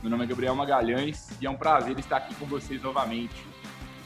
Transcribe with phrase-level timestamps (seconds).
[0.00, 3.34] Meu nome é Gabriel Magalhães e é um prazer estar aqui com vocês novamente.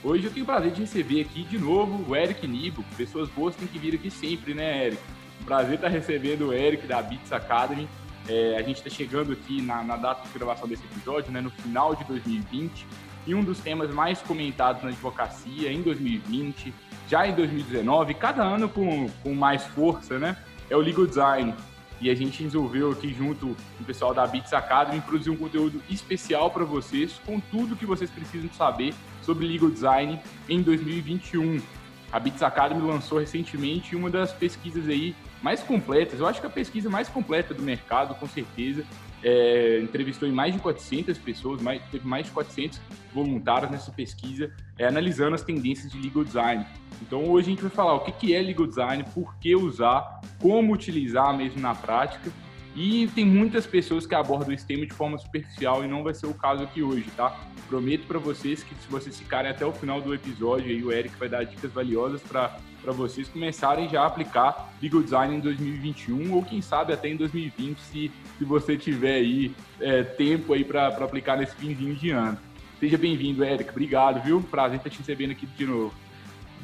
[0.03, 2.83] Hoje eu tenho o prazer de receber aqui de novo o Eric Nibo.
[2.97, 5.03] Pessoas boas têm que vir aqui sempre, né, Eric?
[5.43, 7.87] Um prazer estar recebendo o Eric da Beats Academy.
[8.27, 11.51] É, a gente está chegando aqui na, na, data de gravação desse episódio, né, no
[11.51, 12.87] final de 2020,
[13.27, 16.73] e um dos temas mais comentados na advocacia em 2020,
[17.07, 20.39] já em 2019, cada ano com, com mais força, né?
[20.71, 21.55] É o legal design.
[22.03, 25.81] E a gente resolveu aqui junto com o pessoal da Bits Academy produzir um conteúdo
[25.89, 31.63] especial para vocês com tudo que vocês precisam saber sobre legal design em 2021.
[32.11, 36.51] A Bits Academy lançou recentemente uma das pesquisas aí mais completas, eu acho que a
[36.51, 38.85] pesquisa mais completa do mercado, com certeza.
[39.23, 42.81] É, entrevistou mais de 400 pessoas, mais, teve mais de 400
[43.15, 46.67] voluntários nessa pesquisa, é, analisando as tendências de legal design.
[47.01, 50.73] Então hoje a gente vai falar o que é legal design, por que usar, como
[50.73, 52.31] utilizar mesmo na prática.
[52.75, 56.27] E tem muitas pessoas que abordam esse tema de forma superficial e não vai ser
[56.27, 57.39] o caso aqui hoje, tá?
[57.69, 61.15] Prometo para vocês que se vocês ficarem até o final do episódio, aí o Eric
[61.19, 62.59] vai dar dicas valiosas para
[62.93, 67.79] vocês começarem já a aplicar legal design em 2021 ou quem sabe até em 2020,
[67.79, 72.39] se, se você tiver aí é, tempo aí para aplicar nesse finzinho de ano.
[72.81, 73.71] Seja bem-vindo, Eric.
[73.71, 74.43] Obrigado, viu?
[74.43, 75.95] Prazer estar te recebendo aqui de novo.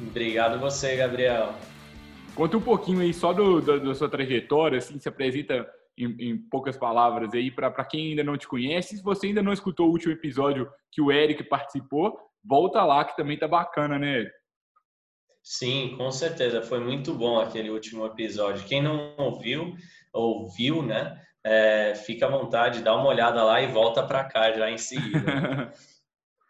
[0.01, 1.53] Obrigado você, Gabriel.
[2.35, 5.67] Conta um pouquinho aí só do, do, da sua trajetória, assim, se apresenta
[5.99, 8.97] em, em poucas palavras aí para quem ainda não te conhece.
[8.97, 13.15] Se você ainda não escutou o último episódio que o Eric participou, volta lá que
[13.15, 14.31] também tá bacana, né, Eric?
[15.43, 16.61] Sim, com certeza.
[16.61, 18.65] Foi muito bom aquele último episódio.
[18.65, 19.75] Quem não ouviu,
[20.13, 21.21] ouviu, né?
[21.43, 25.71] É, fica à vontade, dá uma olhada lá e volta para cá já em seguida.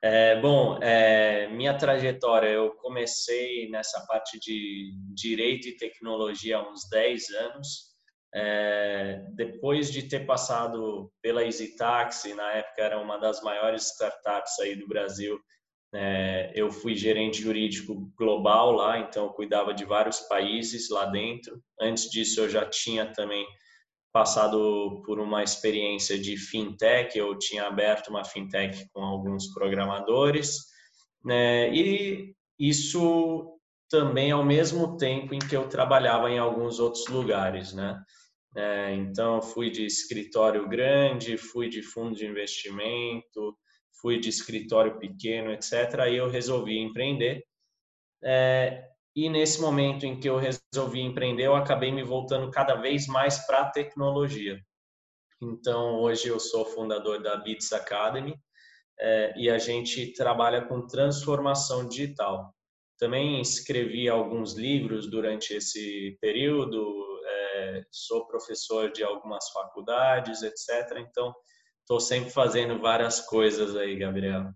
[0.01, 6.87] É, bom, é, minha trajetória, eu comecei nessa parte de direito e tecnologia há uns
[6.89, 7.88] 10 anos.
[8.33, 14.59] É, depois de ter passado pela Easy Taxi, na época era uma das maiores startups
[14.59, 15.39] aí do Brasil,
[15.91, 21.59] é, eu fui gerente jurídico global lá, então eu cuidava de vários países lá dentro.
[21.81, 23.45] Antes disso, eu já tinha também
[24.11, 30.57] passado por uma experiência de fintech, eu tinha aberto uma fintech com alguns programadores,
[31.23, 31.73] né?
[31.73, 33.58] E isso
[33.89, 38.01] também ao mesmo tempo em que eu trabalhava em alguns outros lugares, né?
[38.55, 43.57] É, então fui de escritório grande, fui de fundo de investimento,
[44.01, 45.99] fui de escritório pequeno, etc.
[45.99, 47.43] Aí eu resolvi empreender.
[48.23, 53.07] É, e nesse momento em que eu resolvi empreender, eu acabei me voltando cada vez
[53.07, 54.59] mais para a tecnologia.
[55.41, 58.35] Então, hoje eu sou fundador da Beats Academy
[58.99, 62.53] é, e a gente trabalha com transformação digital.
[62.99, 70.97] Também escrevi alguns livros durante esse período, é, sou professor de algumas faculdades, etc.
[70.97, 71.33] Então,
[71.79, 74.51] estou sempre fazendo várias coisas aí, Gabriel.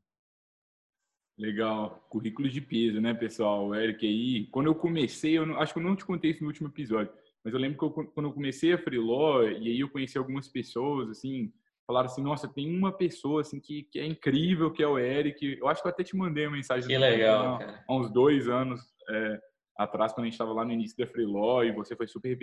[1.38, 2.06] Legal.
[2.10, 3.68] Currículo de peso, né, pessoal?
[3.68, 6.42] O Eric aí, quando eu comecei, eu não, acho que eu não te contei isso
[6.42, 7.12] no último episódio,
[7.44, 10.48] mas eu lembro que eu, quando eu comecei a freeló, e aí eu conheci algumas
[10.48, 11.52] pessoas, assim,
[11.94, 15.60] falaram assim, nossa, tem uma pessoa, assim, que, que é incrível, que é o Eric.
[15.60, 16.90] Eu acho que eu até te mandei uma mensagem.
[16.90, 17.86] Que legal, cara.
[17.88, 19.40] Há uns dois anos é,
[19.78, 22.36] atrás, quando a gente estava lá no início da freeló, e você foi super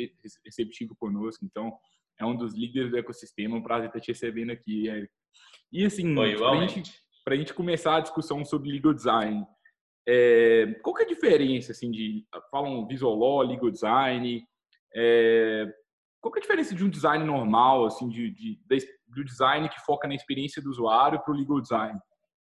[0.45, 1.45] receptivo conosco.
[1.45, 1.73] Então,
[2.19, 3.57] é um dos líderes do ecossistema.
[3.57, 5.13] Um prazer estar te recebendo aqui, Eric.
[5.73, 6.93] E assim, Foi, a gente
[7.25, 9.45] para a gente começar a discussão sobre legal design.
[10.09, 12.25] É, qual que é a diferença, assim, de...
[12.51, 14.45] Falam visual law, legal design...
[14.95, 15.73] É,
[16.21, 18.61] qual que é a diferença de um design normal, assim, de, de
[19.15, 21.99] do design que foca na experiência do usuário para o legal design?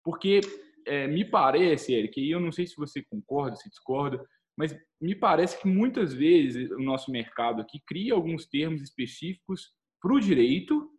[0.04, 0.40] Porque
[0.86, 4.24] é, me parece, Eric, e eu não sei se você concorda, se discorda,
[4.56, 10.12] mas me parece que muitas vezes o nosso mercado aqui cria alguns termos específicos para
[10.12, 10.90] o direito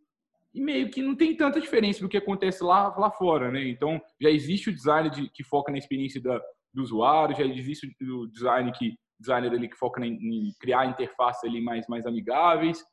[0.53, 3.67] e meio que não tem tanta diferença do que acontece lá, lá fora, né?
[3.67, 6.39] Então, já existe o design de, que foca na experiência da,
[6.73, 11.43] do usuário, já existe o design que designer ali que foca em, em criar interfaces
[11.43, 12.83] ali mais, mais amigáveis.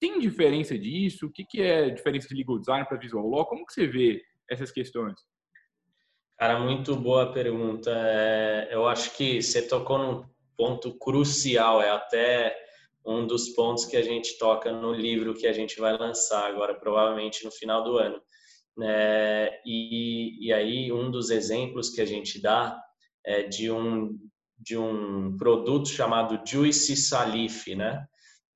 [0.00, 1.26] Tem diferença disso?
[1.26, 3.46] O que, que é diferença de legal design para visual law?
[3.46, 5.20] Como que você vê essas questões?
[6.38, 7.90] Cara, muito boa pergunta.
[7.90, 10.24] É, eu acho que você tocou num
[10.56, 12.56] ponto crucial, é até
[13.04, 16.74] um dos pontos que a gente toca no livro que a gente vai lançar agora,
[16.74, 18.20] provavelmente no final do ano.
[18.80, 22.80] É, e, e aí um dos exemplos que a gente dá
[23.24, 24.16] é de um
[24.60, 28.04] de um produto chamado Juicy Salif, né?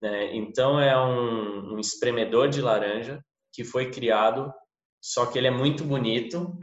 [0.02, 3.22] É, então é um, um espremedor de laranja
[3.52, 4.52] que foi criado,
[5.00, 6.58] só que ele é muito bonito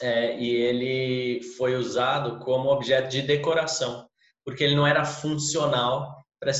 [0.00, 4.08] é, e ele foi usado como objeto de decoração,
[4.44, 6.52] porque ele não era funcional para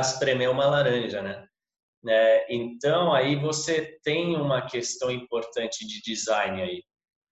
[0.00, 1.44] espremer uma laranja, né?
[2.06, 6.82] É, então aí você tem uma questão importante de design aí,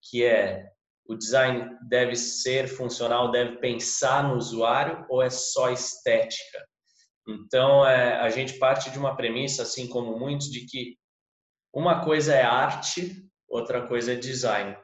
[0.02, 0.66] que é
[1.08, 6.66] o design deve ser funcional, deve pensar no usuário ou é só estética?
[7.26, 10.96] Então, é, a gente parte de uma premissa, assim como muitos, de que
[11.72, 14.76] uma coisa é arte, outra coisa é design.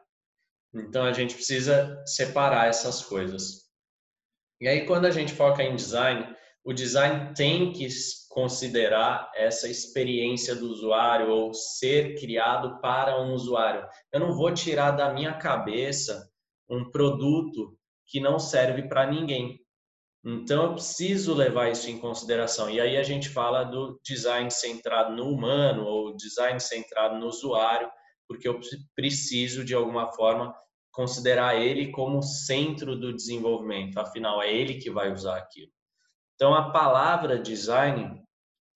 [0.74, 3.62] Então, a gente precisa separar essas coisas.
[4.60, 6.34] E aí, quando a gente foca em design,
[6.64, 7.88] o design tem que
[8.28, 13.86] considerar essa experiência do usuário ou ser criado para um usuário.
[14.12, 16.30] Eu não vou tirar da minha cabeça
[16.68, 19.61] um produto que não serve para ninguém.
[20.24, 22.70] Então, eu preciso levar isso em consideração.
[22.70, 27.90] E aí a gente fala do design centrado no humano ou design centrado no usuário,
[28.28, 28.60] porque eu
[28.94, 30.54] preciso, de alguma forma,
[30.92, 33.98] considerar ele como centro do desenvolvimento.
[33.98, 35.72] Afinal, é ele que vai usar aquilo.
[36.36, 38.22] Então, a palavra design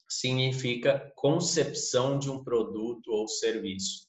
[0.08, 4.06] significa concepção de um produto ou serviço.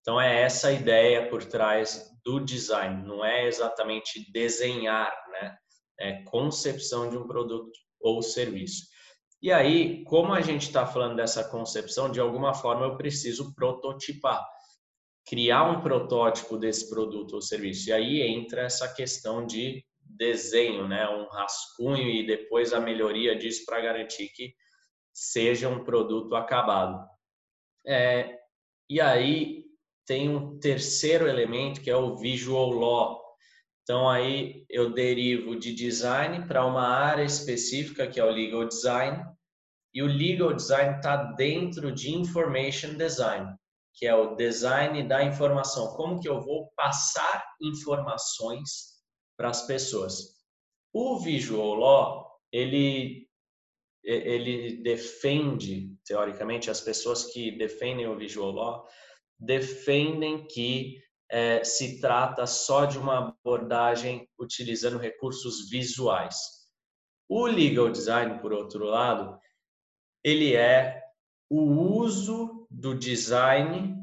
[0.00, 5.56] Então, é essa a ideia por trás do design, não é exatamente desenhar, né?
[6.00, 8.88] É concepção de um produto ou serviço.
[9.42, 14.46] E aí, como a gente está falando dessa concepção, de alguma forma eu preciso prototipar,
[15.26, 17.88] criar um protótipo desse produto ou serviço.
[17.88, 23.64] E aí entra essa questão de desenho, né, um rascunho e depois a melhoria disso
[23.64, 24.52] para garantir que
[25.12, 27.08] seja um produto acabado.
[27.86, 28.38] É,
[28.88, 29.64] e aí
[30.04, 33.19] tem um terceiro elemento que é o visual law.
[33.90, 39.20] Então aí eu derivo de design para uma área específica que é o legal design
[39.92, 43.52] e o legal design está dentro de information design,
[43.92, 45.88] que é o design da informação.
[45.96, 49.00] Como que eu vou passar informações
[49.36, 50.36] para as pessoas.
[50.92, 53.28] O visual law, ele
[54.04, 58.86] ele defende, teoricamente, as pessoas que defendem o visual law
[59.36, 66.36] defendem que é, se trata só de uma abordagem utilizando recursos visuais.
[67.28, 69.38] O legal design, por outro lado,
[70.24, 71.00] ele é
[71.48, 73.96] o uso do design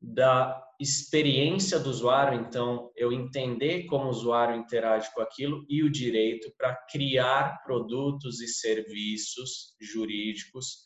[0.00, 5.90] da experiência do usuário, então eu entender como o usuário interage com aquilo e o
[5.90, 10.84] direito para criar produtos e serviços jurídicos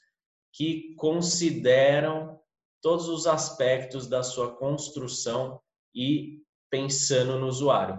[0.53, 2.39] que consideram
[2.81, 5.61] todos os aspectos da sua construção
[5.95, 6.41] e
[6.71, 7.99] pensando no usuário.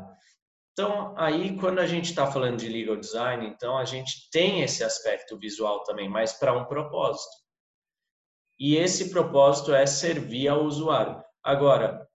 [0.74, 4.84] Então, aí, quando a gente está falando de legal design, então a gente tem esse
[4.84, 7.42] aspecto visual também, mas para um propósito.
[8.58, 11.22] E esse propósito é servir ao usuário.
[11.44, 12.08] Agora, o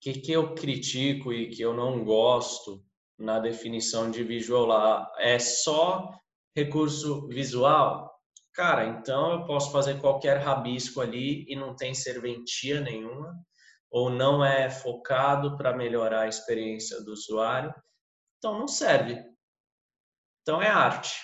[0.00, 2.84] que, que eu critico e que eu não gosto
[3.18, 6.10] na definição de visual lá é só
[6.54, 8.14] recurso visual?
[8.54, 13.34] Cara, então eu posso fazer qualquer rabisco ali e não tem serventia nenhuma,
[13.96, 17.74] ou não é focado para melhorar a experiência do usuário,
[18.36, 19.24] então não serve.
[20.42, 21.18] Então é arte.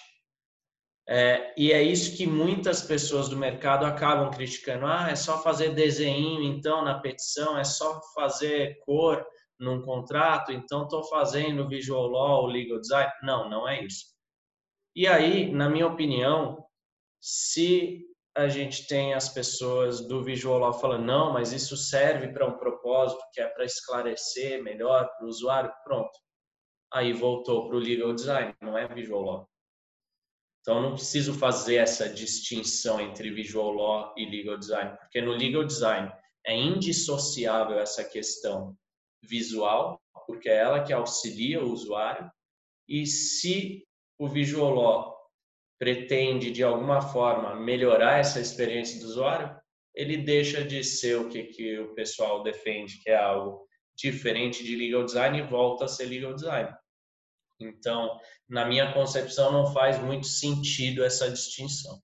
[1.06, 4.86] É, e é isso que muitas pessoas do mercado acabam criticando.
[4.86, 9.22] Ah, é só fazer desenho, então, na petição, é só fazer cor
[9.60, 13.12] num contrato, então estou fazendo visual law, legal design.
[13.22, 14.06] Não, não é isso.
[14.96, 16.64] E aí, na minha opinião,
[17.20, 22.56] se a gente tem as pessoas do visual falando, não, mas isso serve para um
[22.56, 26.18] propósito que é para esclarecer melhor para o usuário, pronto.
[26.92, 29.48] Aí voltou para o legal design, não é visual law.
[30.60, 35.64] Então, não preciso fazer essa distinção entre visual law e legal design, porque no legal
[35.64, 36.10] design
[36.46, 38.76] é indissociável essa questão
[39.22, 42.30] visual, porque é ela que auxilia o usuário,
[42.88, 43.84] e se
[44.18, 45.21] o visual law
[45.82, 49.52] pretende de alguma forma melhorar essa experiência do usuário,
[49.92, 54.76] ele deixa de ser o que, que o pessoal defende, que é algo diferente de
[54.76, 56.72] legal design e volta a ser legal design.
[57.60, 58.16] Então,
[58.48, 62.00] na minha concepção, não faz muito sentido essa distinção.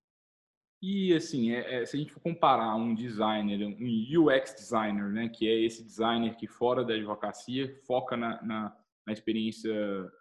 [0.82, 5.28] E assim, é, é, se a gente for comparar um designer, um UX designer, né,
[5.28, 9.73] que é esse designer que fora da advocacia foca na, na, na experiência,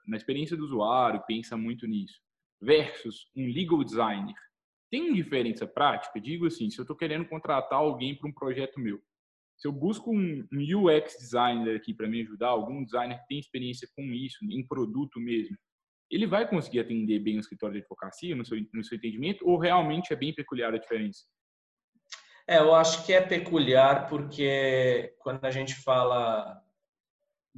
[0.06, 2.22] na experiência do usuário, pensa muito nisso,
[2.62, 4.36] versus um legal designer,
[4.90, 6.20] tem diferença prática?
[6.20, 9.02] Digo assim, se eu estou querendo contratar alguém para um projeto meu,
[9.58, 13.88] Se eu busco um, UX designer aqui para me ajudar, algum designer que tem experiência
[13.96, 15.58] com isso, em produto mesmo,
[16.10, 19.58] ele vai conseguir atender bem o escritório de advocacia, no seu, no seu entendimento, ou
[19.58, 21.26] realmente é bem peculiar a diferença?
[22.48, 26.64] É, eu acho que é peculiar porque quando a gente fala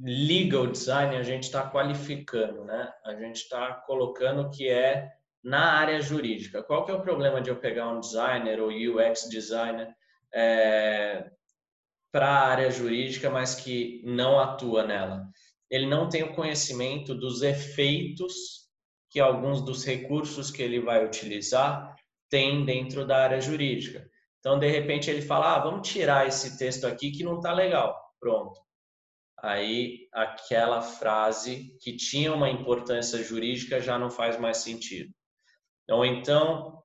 [0.02, 2.92] legal design, a gente está qualificando, né?
[3.04, 5.10] A gente está colocando que é
[5.42, 6.62] na área jurídica.
[6.62, 9.94] Qual que é o problema de eu pegar um designer ou UX designer
[10.32, 11.30] é,
[12.12, 15.26] para a área jurídica, mas que não atua nela?
[15.70, 18.68] Ele não tem o conhecimento dos efeitos
[19.10, 21.94] que alguns dos recursos que ele vai utilizar
[22.28, 24.08] têm dentro da área jurídica.
[24.38, 27.96] Então, de repente, ele fala: ah, vamos tirar esse texto aqui que não está legal.
[28.18, 28.69] Pronto.
[29.42, 35.10] Aí, aquela frase que tinha uma importância jurídica já não faz mais sentido.
[35.88, 36.82] Ou então,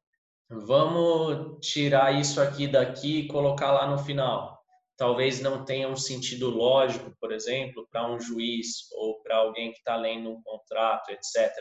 [0.49, 4.55] vamos tirar isso aqui daqui e colocar lá no final.
[4.97, 9.79] Talvez não tenha um sentido lógico, por exemplo, para um juiz ou para alguém que
[9.79, 11.51] está lendo um contrato, etc.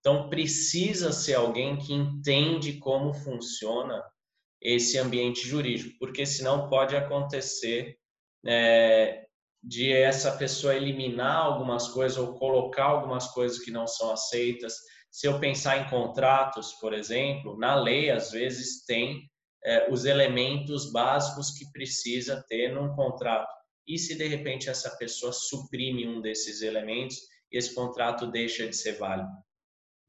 [0.00, 4.04] Então, precisa ser alguém que entende como funciona
[4.60, 7.96] esse ambiente jurídico, porque senão pode acontecer
[8.46, 9.23] é,
[9.66, 14.74] de essa pessoa eliminar algumas coisas ou colocar algumas coisas que não são aceitas.
[15.10, 19.22] Se eu pensar em contratos, por exemplo, na lei às vezes tem
[19.64, 23.50] é, os elementos básicos que precisa ter num contrato.
[23.88, 27.16] E se de repente essa pessoa suprime um desses elementos,
[27.50, 29.30] esse contrato deixa de ser válido.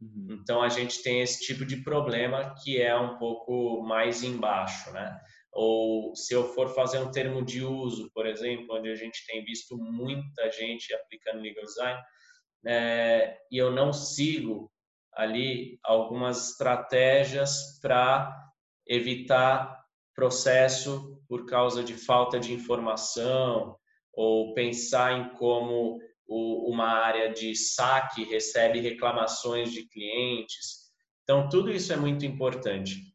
[0.01, 0.39] Uhum.
[0.41, 5.17] Então a gente tem esse tipo de problema que é um pouco mais embaixo, né?
[5.55, 9.41] Ou se eu for fazer um termo de uso, por exemplo, onde a gente tem
[9.45, 11.97] visto muita gente aplicando legal design,
[12.67, 14.69] é, e eu não sigo
[15.13, 18.35] ali algumas estratégias para
[18.85, 19.81] evitar
[20.13, 23.77] processo por causa de falta de informação
[24.13, 30.91] ou pensar em como o, uma área de saque recebe reclamações de clientes.
[31.23, 33.14] Então, tudo isso é muito importante,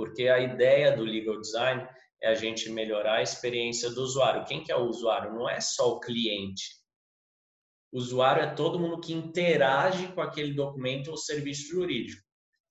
[0.00, 1.86] porque a ideia do legal design
[2.22, 4.46] é a gente melhorar a experiência do usuário.
[4.46, 5.34] Quem que é o usuário?
[5.34, 6.70] Não é só o cliente.
[7.92, 12.22] O usuário é todo mundo que interage com aquele documento ou serviço jurídico.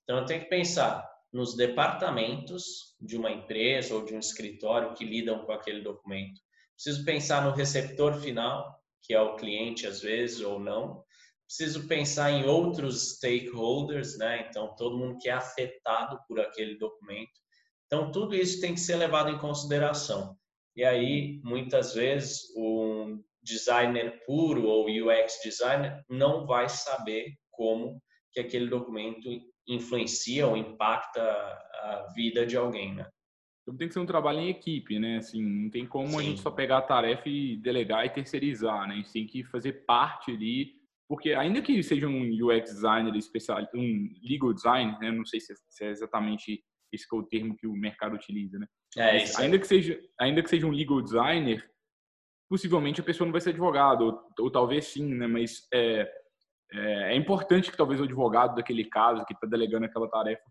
[0.04, 5.06] Então, eu tenho que pensar nos departamentos de uma empresa ou de um escritório que
[5.06, 6.42] lidam com aquele documento.
[6.74, 11.04] Preciso pensar no receptor final, que é o cliente às vezes ou não.
[11.50, 14.46] Preciso pensar em outros stakeholders, né?
[14.48, 17.32] Então, todo mundo que é afetado por aquele documento.
[17.88, 20.38] Então, tudo isso tem que ser levado em consideração.
[20.75, 28.00] E aí, muitas vezes, um designer puro ou UX designer não vai saber como
[28.32, 29.27] que aquele documento
[29.68, 33.10] influencia ou impacta a vida de alguém, né?
[33.63, 35.18] Então tem que ser um trabalho em equipe, né?
[35.18, 36.18] Assim, não tem como Sim.
[36.18, 38.94] a gente só pegar a tarefa e delegar e terceirizar, né?
[38.94, 40.79] A gente tem que fazer parte ali,
[41.10, 45.12] porque ainda que seja um UX designer especial, um legal design, né?
[45.12, 45.51] Não sei se
[45.82, 46.63] é exatamente
[46.94, 48.68] esse é o termo que o mercado utiliza, né?
[48.96, 51.68] É, isso ainda que seja, ainda que seja um legal designer,
[52.48, 55.25] possivelmente a pessoa não vai ser advogado, ou, ou talvez sim, né?
[55.25, 56.08] Mas é,
[56.72, 60.44] é, é, importante que talvez o advogado daquele caso que está delegando aquela tarefa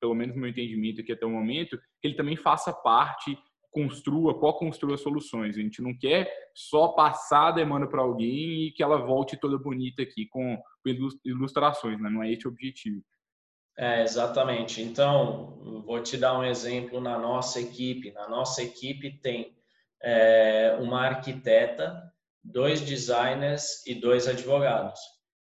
[0.00, 3.36] pelo menos no meu entendimento aqui até o momento, que ele também faça parte,
[3.76, 5.54] construa, co-construa soluções.
[5.54, 9.58] A gente não quer só passar a demanda para alguém e que ela volte toda
[9.58, 10.58] bonita aqui com
[11.22, 12.08] ilustrações, né?
[12.08, 13.04] não é esse o objetivo.
[13.76, 14.80] É, exatamente.
[14.80, 18.12] Então, vou te dar um exemplo na nossa equipe.
[18.12, 19.54] Na nossa equipe tem
[20.02, 22.02] é, uma arquiteta,
[22.42, 24.98] dois designers e dois advogados.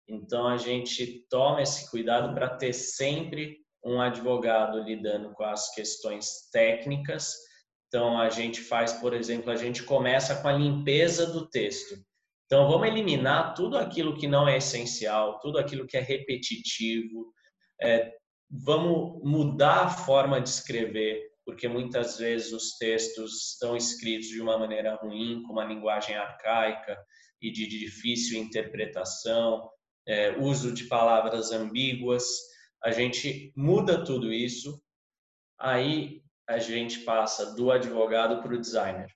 [0.09, 6.49] Então, a gente toma esse cuidado para ter sempre um advogado lidando com as questões
[6.51, 7.33] técnicas.
[7.95, 11.95] Então, a gente faz, por exemplo, a gente começa com a limpeza do texto.
[12.45, 17.31] Então, vamos eliminar tudo aquilo que não é essencial, tudo aquilo que é repetitivo.
[17.81, 18.11] É,
[18.49, 24.57] vamos mudar a forma de escrever, porque muitas vezes os textos estão escritos de uma
[24.57, 27.01] maneira ruim, com uma linguagem arcaica
[27.41, 29.69] e de difícil interpretação,
[30.05, 32.25] é, uso de palavras ambíguas
[32.83, 34.79] a gente muda tudo isso,
[35.57, 39.09] aí a gente passa do advogado para o designer.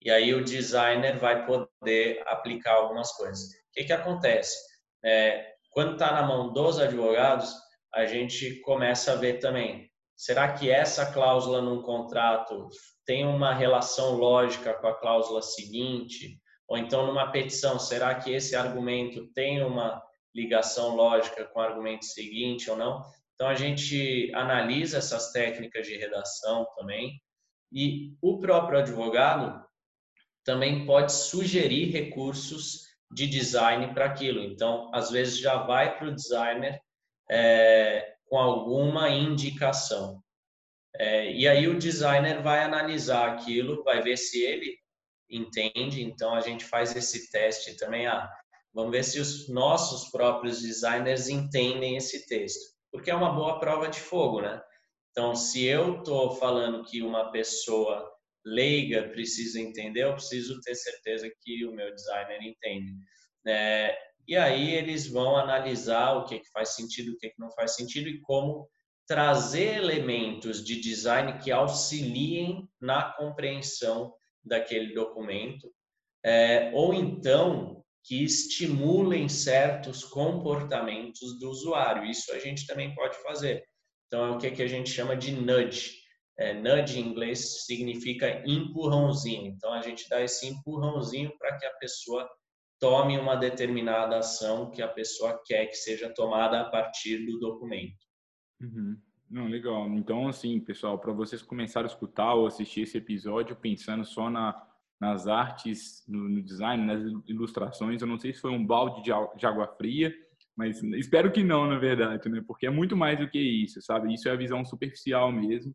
[0.00, 3.48] E aí o designer vai poder aplicar algumas coisas.
[3.48, 4.56] O que, que acontece?
[5.04, 7.52] É, quando está na mão dos advogados,
[7.92, 12.68] a gente começa a ver também, será que essa cláusula num contrato
[13.04, 16.38] tem uma relação lógica com a cláusula seguinte?
[16.68, 20.02] Ou então numa petição, será que esse argumento tem uma
[20.34, 23.04] ligação lógica com o argumento seguinte ou não.
[23.34, 27.20] Então a gente analisa essas técnicas de redação também
[27.72, 29.64] e o próprio advogado
[30.44, 34.42] também pode sugerir recursos de design para aquilo.
[34.42, 36.80] Então, às vezes já vai para o designer
[37.30, 40.22] é, com alguma indicação.
[40.96, 44.76] É, e aí o designer vai analisar aquilo, vai ver se ele
[45.28, 46.02] entende.
[46.02, 48.06] Então, a gente faz esse teste também.
[48.06, 48.30] Ah,
[48.72, 52.73] vamos ver se os nossos próprios designers entendem esse texto.
[52.94, 54.62] Porque é uma boa prova de fogo, né?
[55.10, 58.08] Então, se eu estou falando que uma pessoa
[58.46, 62.92] leiga precisa entender, eu preciso ter certeza que o meu designer entende.
[63.44, 63.98] É,
[64.28, 67.74] e aí eles vão analisar o que, que faz sentido, o que, que não faz
[67.74, 68.70] sentido e como
[69.08, 75.68] trazer elementos de design que auxiliem na compreensão daquele documento,
[76.24, 82.04] é, ou então que estimulem certos comportamentos do usuário.
[82.04, 83.64] Isso a gente também pode fazer.
[84.06, 85.92] Então, é o que, a gente chama de nudge.
[86.38, 89.46] É, nudge em inglês significa empurrãozinho.
[89.46, 92.28] Então, a gente dá esse empurrãozinho para que a pessoa
[92.78, 97.96] tome uma determinada ação que a pessoa quer que seja tomada a partir do documento.
[98.60, 99.00] Uhum.
[99.30, 99.88] Não, legal.
[99.88, 104.52] Então, assim, pessoal, para vocês começarem a escutar ou assistir esse episódio pensando só na,
[105.00, 109.10] nas artes, no, no, design, nas ilustrações, eu não sei se foi um balde de,
[109.36, 110.14] de água fria,
[110.56, 112.42] mas espero que não, na verdade, né?
[112.46, 114.14] Porque é muito mais do que isso, sabe?
[114.14, 115.74] Isso é a visão superficial mesmo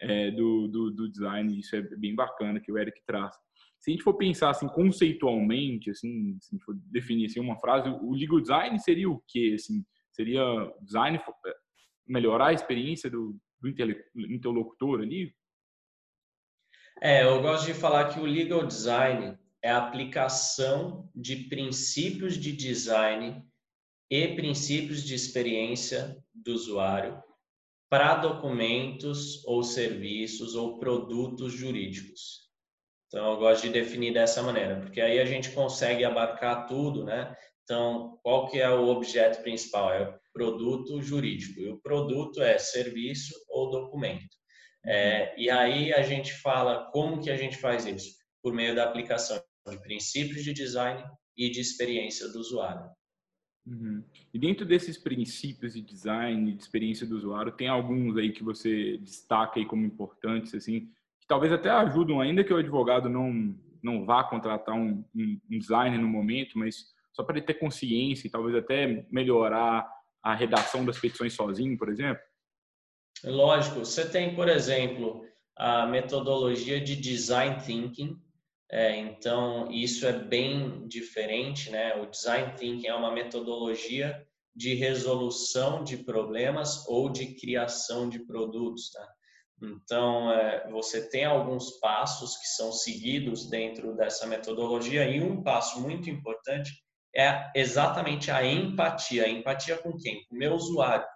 [0.00, 3.34] é, do, do, do design, isso é bem bacana que o Eric traz
[3.84, 7.60] se a gente for pensar assim conceitualmente, assim, se a gente for definir assim, uma
[7.60, 9.52] frase, o legal design seria o quê?
[9.54, 10.42] Assim, seria
[10.80, 11.54] design é,
[12.08, 13.68] melhorar a experiência do, do
[14.16, 15.34] interlocutor ali?
[17.00, 22.52] É, eu gosto de falar que o legal design é a aplicação de princípios de
[22.52, 23.44] design
[24.10, 27.22] e princípios de experiência do usuário
[27.90, 32.44] para documentos ou serviços ou produtos jurídicos.
[33.06, 37.34] Então, eu gosto de definir dessa maneira, porque aí a gente consegue abarcar tudo, né?
[37.62, 39.92] Então, qual que é o objeto principal?
[39.92, 41.60] É o produto jurídico.
[41.60, 44.36] E o produto é serviço ou documento.
[44.86, 48.16] É, e aí a gente fala como que a gente faz isso?
[48.42, 51.02] Por meio da aplicação de princípios de design
[51.36, 52.90] e de experiência do usuário.
[53.66, 54.04] Uhum.
[54.32, 58.44] E dentro desses princípios de design e de experiência do usuário, tem alguns aí que
[58.44, 60.80] você destaca aí como importantes, assim,
[61.18, 65.58] que talvez até ajudam, ainda que o advogado não, não vá contratar um, um, um
[65.58, 69.88] designer no momento, mas só para ele ter consciência e talvez até melhorar
[70.22, 72.22] a redação das petições sozinho, por exemplo?
[73.22, 73.80] Lógico.
[73.80, 75.24] Você tem, por exemplo,
[75.56, 78.18] a metodologia de design thinking.
[78.70, 81.94] É, então, isso é bem diferente, né?
[81.96, 88.90] O design thinking é uma metodologia de resolução de problemas ou de criação de produtos,
[88.90, 89.06] tá?
[89.62, 95.80] Então, é, você tem alguns passos que são seguidos dentro dessa metodologia e um passo
[95.80, 96.72] muito importante
[97.16, 99.28] é exatamente a empatia.
[99.28, 100.24] Empatia com quem?
[100.26, 101.06] Com o meu usuário.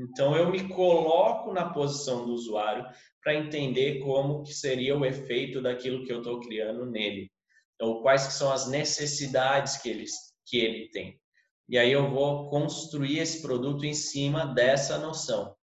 [0.00, 2.86] Então, eu me coloco na posição do usuário
[3.22, 7.30] para entender como que seria o efeito daquilo que eu estou criando nele.
[7.78, 10.06] Ou quais que são as necessidades que ele,
[10.46, 11.20] que ele tem.
[11.68, 15.54] E aí eu vou construir esse produto em cima dessa noção.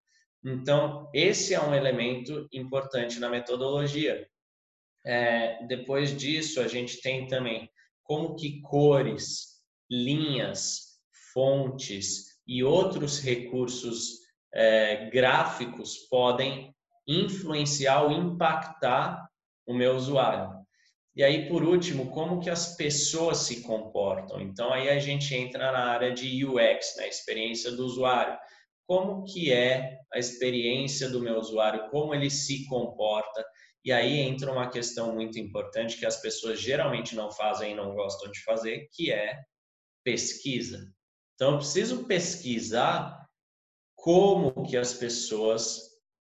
[0.45, 4.30] Então, esse é um elemento importante na metodologia.
[5.04, 7.67] É, depois disso, a gente tem também
[8.04, 11.00] como que cores, linhas,
[11.34, 16.74] fontes e outros recursos é, gráficos podem
[17.08, 19.28] influenciar ou impactar
[19.66, 20.56] o meu usuário.
[21.16, 24.40] E aí, por último, como que as pessoas se comportam?
[24.40, 27.10] Então, aí a gente entra na área de UX, na né?
[27.10, 28.38] experiência do usuário
[28.88, 33.46] como que é a experiência do meu usuário, como ele se comporta.
[33.84, 37.94] E aí entra uma questão muito importante que as pessoas geralmente não fazem e não
[37.94, 39.38] gostam de fazer, que é
[40.04, 40.90] pesquisa.
[41.36, 43.17] Então, eu preciso pesquisar
[44.08, 45.82] como que as pessoas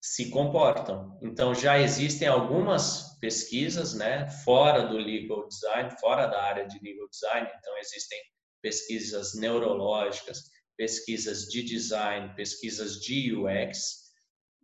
[0.02, 1.16] se comportam.
[1.22, 7.08] Então, já existem algumas pesquisas, né, fora do legal design, fora da área de legal
[7.08, 7.48] design.
[7.56, 8.18] Então, existem
[8.60, 14.08] pesquisas neurológicas, pesquisas de design, pesquisas de UX,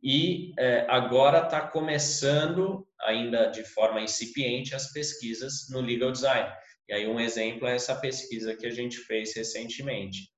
[0.03, 6.53] e é, agora está começando, ainda de forma incipiente, as pesquisas no legal design.
[6.89, 10.34] E aí um exemplo é essa pesquisa que a gente fez recentemente.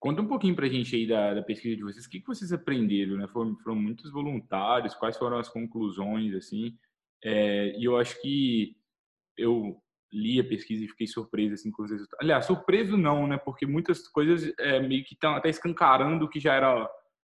[0.00, 2.06] Conta um pouquinho para a gente aí da, da, pesquisa de vocês.
[2.06, 3.16] O que, que vocês aprenderam?
[3.16, 3.26] Né?
[3.28, 4.94] Foram, foram, muitos voluntários.
[4.94, 6.34] Quais foram as conclusões?
[6.34, 6.76] assim?
[7.24, 8.76] É, e eu acho que
[9.36, 9.76] eu
[10.12, 12.24] li a pesquisa e fiquei surpreso assim com os resultados.
[12.24, 13.36] Aliás, surpreso não, né?
[13.38, 16.88] Porque muitas coisas é, meio que estão até escancarando que já era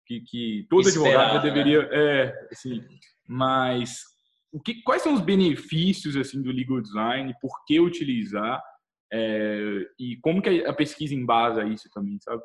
[0.05, 1.89] que, que todo Esperado, advogado já deveria, né?
[1.91, 2.83] é, assim,
[3.27, 4.03] mas
[4.51, 8.61] o que, quais são os benefícios assim do legal design, por que utilizar
[9.11, 12.41] é, e como que a pesquisa embasa isso também, sabe?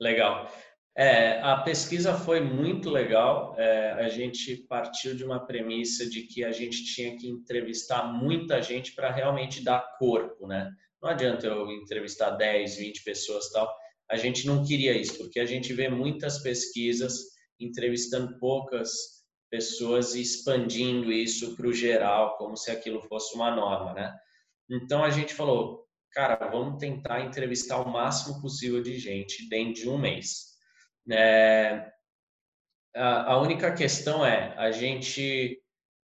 [0.00, 0.50] Legal.
[0.96, 3.54] É, a pesquisa foi muito legal.
[3.56, 8.60] É, a gente partiu de uma premissa de que a gente tinha que entrevistar muita
[8.60, 10.70] gente para realmente dar corpo, né?
[11.00, 13.72] Não adianta eu entrevistar 10, 20 pessoas tal.
[14.10, 17.14] A gente não queria isso, porque a gente vê muitas pesquisas
[17.60, 19.18] entrevistando poucas
[19.50, 24.14] pessoas e expandindo isso para o geral, como se aquilo fosse uma norma, né?
[24.68, 29.88] Então a gente falou, cara, vamos tentar entrevistar o máximo possível de gente dentro de
[29.88, 30.48] um mês.
[31.10, 31.90] É,
[32.94, 35.60] a, a única questão é, a gente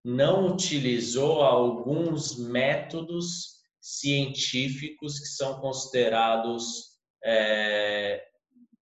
[0.05, 6.93] não utilizou alguns métodos científicos que são considerados
[7.25, 8.25] é,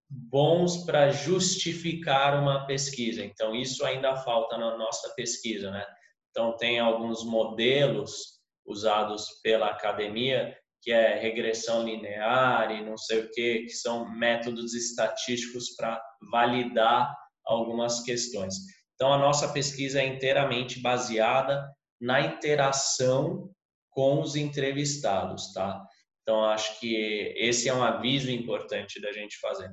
[0.09, 3.25] bons para justificar uma pesquisa.
[3.25, 5.87] Então, isso ainda falta na nossa pesquisa, né?
[6.31, 13.31] Então, tem alguns modelos usados pela academia, que é regressão linear e não sei o
[13.31, 17.15] que, que são métodos estatísticos para validar
[17.45, 18.55] algumas questões.
[18.95, 21.69] Então, a nossa pesquisa é inteiramente baseada
[22.01, 23.51] na interação
[23.91, 25.85] com os entrevistados, tá?
[26.23, 29.69] Então, acho que esse é um aviso importante da gente fazer.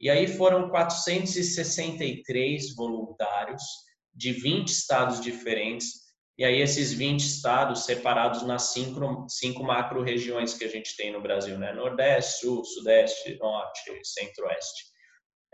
[0.00, 3.62] E aí foram 463 voluntários
[4.12, 6.01] de 20 estados diferentes.
[6.42, 11.22] E aí esses 20 estados separados nas cinco, cinco macro-regiões que a gente tem no
[11.22, 11.72] Brasil, né?
[11.72, 14.86] Nordeste, Sul, Sudeste, Norte, Centro-Oeste.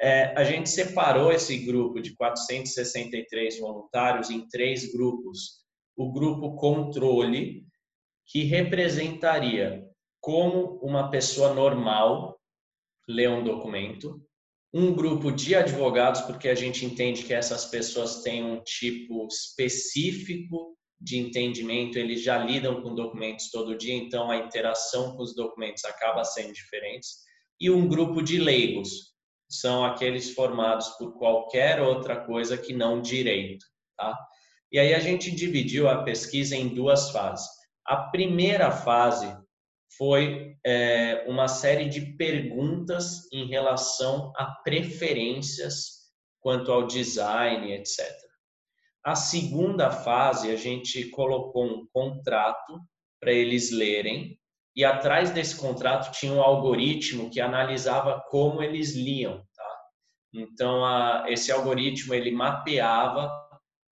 [0.01, 5.63] É, a gente separou esse grupo de 463 voluntários em três grupos.
[5.95, 7.67] O grupo controle,
[8.25, 9.87] que representaria
[10.19, 12.41] como uma pessoa normal
[13.07, 14.27] lê um documento
[14.73, 20.78] um grupo de advogados, porque a gente entende que essas pessoas têm um tipo específico
[21.01, 25.85] de entendimento, eles já lidam com documentos todo dia, então a interação com os documentos
[25.85, 27.07] acaba sendo diferente.
[27.61, 29.09] E um grupo de leigos,
[29.49, 33.65] são aqueles formados por qualquer outra coisa que não direito,
[33.97, 34.17] tá?
[34.71, 37.49] E aí a gente dividiu a pesquisa em duas fases.
[37.87, 39.35] A primeira fase
[39.97, 47.99] foi é, uma série de perguntas em relação a preferências quanto ao design, etc.
[49.09, 52.79] A segunda fase, a gente colocou um contrato
[53.19, 54.39] para eles lerem,
[54.77, 59.43] e atrás desse contrato tinha um algoritmo que analisava como eles liam.
[59.57, 59.77] Tá?
[60.35, 63.33] Então, a, esse algoritmo ele mapeava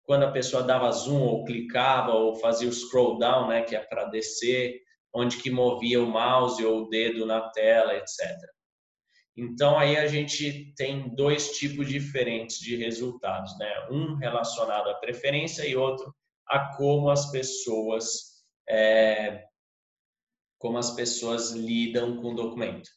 [0.01, 3.81] quando a pessoa dava zoom ou clicava ou fazia o scroll down, né, que é
[3.81, 4.79] para descer,
[5.13, 8.35] onde que movia o mouse ou o dedo na tela, etc.
[9.35, 13.87] Então aí a gente tem dois tipos diferentes de resultados, né?
[13.89, 16.13] Um relacionado à preferência e outro
[16.47, 18.33] a como as pessoas
[18.69, 19.45] é,
[20.59, 22.89] como as pessoas lidam com o documento.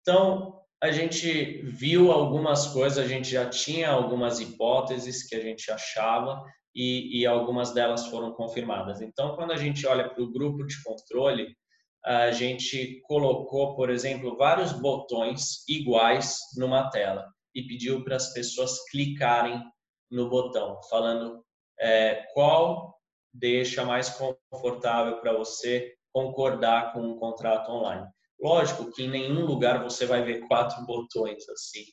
[0.00, 5.70] Então a gente viu algumas coisas, a gente já tinha algumas hipóteses que a gente
[5.72, 9.00] achava e, e algumas delas foram confirmadas.
[9.00, 11.56] Então, quando a gente olha para o grupo de controle,
[12.04, 18.78] a gente colocou, por exemplo, vários botões iguais numa tela e pediu para as pessoas
[18.90, 19.62] clicarem
[20.10, 21.44] no botão, falando
[21.78, 22.98] é, qual
[23.32, 28.06] deixa mais confortável para você concordar com um contrato online.
[28.40, 31.84] Lógico que em nenhum lugar você vai ver quatro botões assim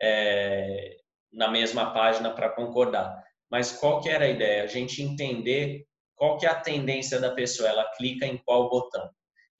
[0.00, 0.96] é,
[1.32, 3.22] na mesma página para concordar.
[3.50, 4.62] Mas qual que era a ideia?
[4.62, 5.84] A gente entender
[6.14, 7.68] qual que é a tendência da pessoa.
[7.68, 9.10] Ela clica em qual botão.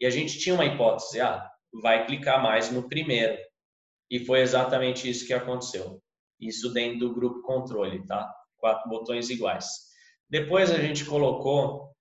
[0.00, 1.46] E a gente tinha uma hipótese, ah,
[1.82, 3.38] vai clicar mais no primeiro.
[4.10, 6.02] E foi exatamente isso que aconteceu.
[6.40, 8.32] Isso dentro do grupo controle, tá?
[8.56, 9.66] Quatro botões iguais.
[10.28, 11.94] Depois a gente colocou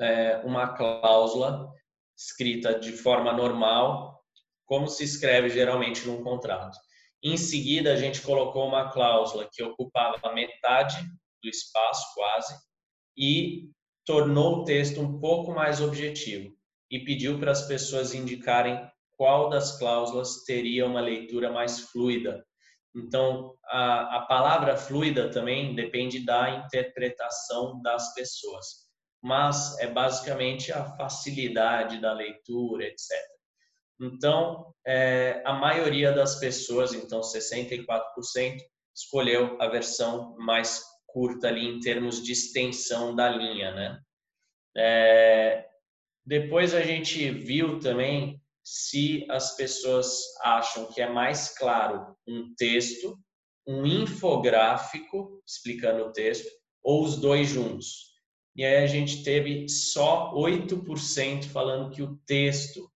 [0.00, 1.70] é, uma cláusula
[2.16, 4.20] escrita de forma normal,
[4.66, 6.76] como se escreve geralmente num contrato.
[7.22, 10.96] Em seguida, a gente colocou uma cláusula que ocupava metade
[11.42, 12.54] do espaço, quase,
[13.16, 13.70] e
[14.04, 16.57] tornou o texto um pouco mais objetivo
[16.90, 18.80] e pediu para as pessoas indicarem
[19.16, 22.44] qual das cláusulas teria uma leitura mais fluida.
[22.96, 28.66] Então, a, a palavra fluida também depende da interpretação das pessoas,
[29.22, 33.10] mas é basicamente a facilidade da leitura, etc.
[34.00, 38.60] Então, é, a maioria das pessoas, então 64%,
[38.94, 44.00] escolheu a versão mais curta ali em termos de extensão da linha, né?
[44.76, 45.67] É,
[46.28, 53.18] depois a gente viu também se as pessoas acham que é mais claro um texto,
[53.66, 56.46] um infográfico explicando o texto,
[56.82, 58.08] ou os dois juntos.
[58.54, 62.90] E aí a gente teve só 8% falando que o texto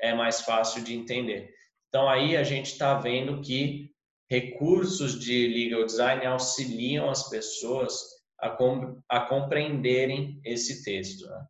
[0.00, 1.54] é mais fácil de entender.
[1.88, 3.92] Então aí a gente está vendo que
[4.28, 7.96] recursos de legal design auxiliam as pessoas
[8.40, 11.28] a, com, a compreenderem esse texto.
[11.28, 11.46] Né?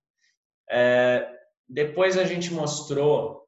[0.71, 1.29] É,
[1.69, 3.47] depois a gente mostrou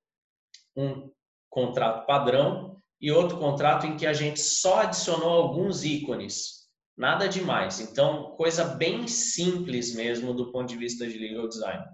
[0.76, 1.10] um
[1.48, 7.80] contrato padrão e outro contrato em que a gente só adicionou alguns ícones, nada demais.
[7.80, 11.84] Então, coisa bem simples mesmo do ponto de vista de legal design.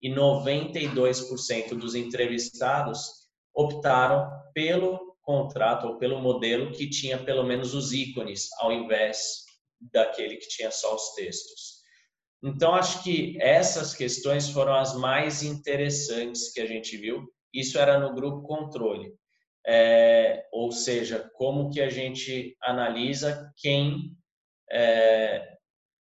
[0.00, 3.22] E 92% dos entrevistados
[3.54, 9.44] optaram pelo contrato ou pelo modelo que tinha pelo menos os ícones, ao invés
[9.80, 11.81] daquele que tinha só os textos.
[12.42, 17.28] Então, acho que essas questões foram as mais interessantes que a gente viu.
[17.54, 19.12] Isso era no grupo controle.
[19.64, 24.16] É, ou seja, como que a gente analisa quem
[24.70, 25.52] é,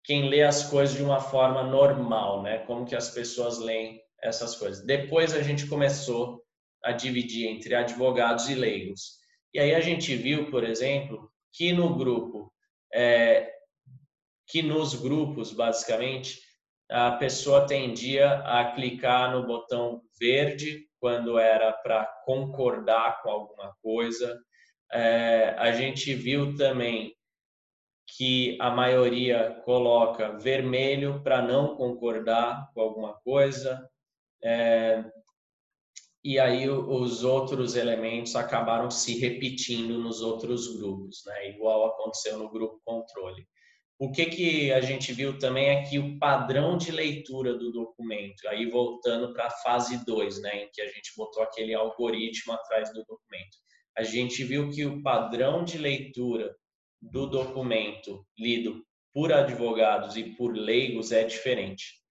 [0.04, 2.60] quem lê as coisas de uma forma normal, né?
[2.60, 4.86] Como que as pessoas leem essas coisas.
[4.86, 6.42] Depois a gente começou
[6.84, 9.20] a dividir entre advogados e leigos.
[9.54, 12.52] E aí a gente viu, por exemplo, que no grupo
[12.94, 13.52] é,
[14.52, 16.42] que nos grupos, basicamente,
[16.90, 24.38] a pessoa tendia a clicar no botão verde quando era para concordar com alguma coisa.
[24.92, 27.16] É, a gente viu também
[28.18, 33.90] que a maioria coloca vermelho para não concordar com alguma coisa.
[34.44, 35.02] É,
[36.22, 41.50] e aí os outros elementos acabaram se repetindo nos outros grupos, né?
[41.52, 43.48] igual aconteceu no grupo controle.
[44.02, 48.48] O que, que a gente viu também é que o padrão de leitura do documento,
[48.48, 52.92] aí voltando para a fase 2, né, em que a gente botou aquele algoritmo atrás
[52.92, 53.58] do documento,
[53.96, 56.52] a gente viu que o padrão de leitura
[57.00, 58.84] do documento lido
[59.14, 62.02] por advogados e por leigos é diferente.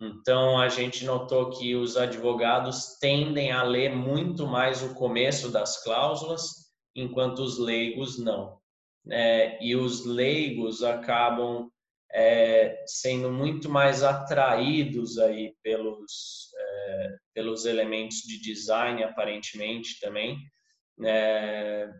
[0.00, 5.84] Então, a gente notou que os advogados tendem a ler muito mais o começo das
[5.84, 8.63] cláusulas, enquanto os leigos não
[9.10, 11.70] é, e os leigos acabam
[12.12, 20.38] é, sendo muito mais atraídos aí pelos, é, pelos elementos de design, aparentemente também,
[21.04, 21.90] é,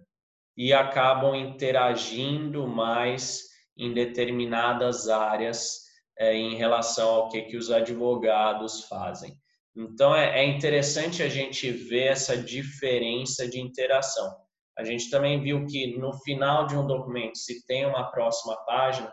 [0.56, 3.42] e acabam interagindo mais
[3.76, 5.80] em determinadas áreas
[6.16, 9.34] é, em relação ao que, que os advogados fazem.
[9.76, 14.43] Então, é, é interessante a gente ver essa diferença de interação.
[14.78, 19.12] A gente também viu que no final de um documento, se tem uma próxima página,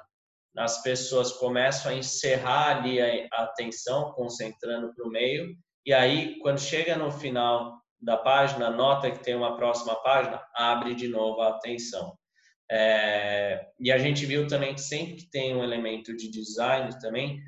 [0.57, 6.59] as pessoas começam a encerrar ali a atenção, concentrando para o meio, e aí, quando
[6.59, 11.49] chega no final da página, nota que tem uma próxima página, abre de novo a
[11.49, 12.15] atenção.
[12.69, 17.41] É, e a gente viu também que sempre que tem um elemento de design também,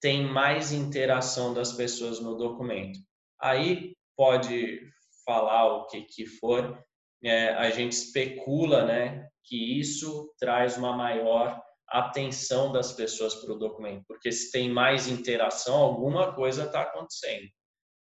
[0.00, 2.98] tem mais interação das pessoas no documento.
[3.40, 4.80] Aí pode
[5.26, 6.82] falar o que, que for,
[7.22, 13.58] é, a gente especula né, que isso traz uma maior atenção das pessoas para o
[13.58, 17.48] documento, porque se tem mais interação, alguma coisa está acontecendo.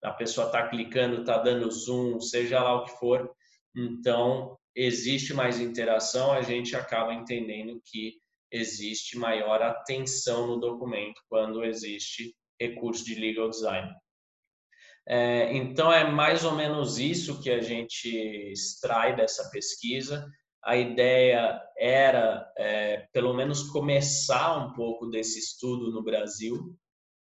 [0.02, 3.30] A pessoa está clicando, está dando zoom, seja lá o que for,
[3.76, 8.14] então existe mais interação, a gente acaba entendendo que
[8.50, 13.88] existe maior atenção no documento quando existe recurso de legal design.
[15.12, 18.08] É, então, é mais ou menos isso que a gente
[18.52, 20.24] extrai dessa pesquisa.
[20.62, 26.76] A ideia era, é, pelo menos, começar um pouco desse estudo no Brasil,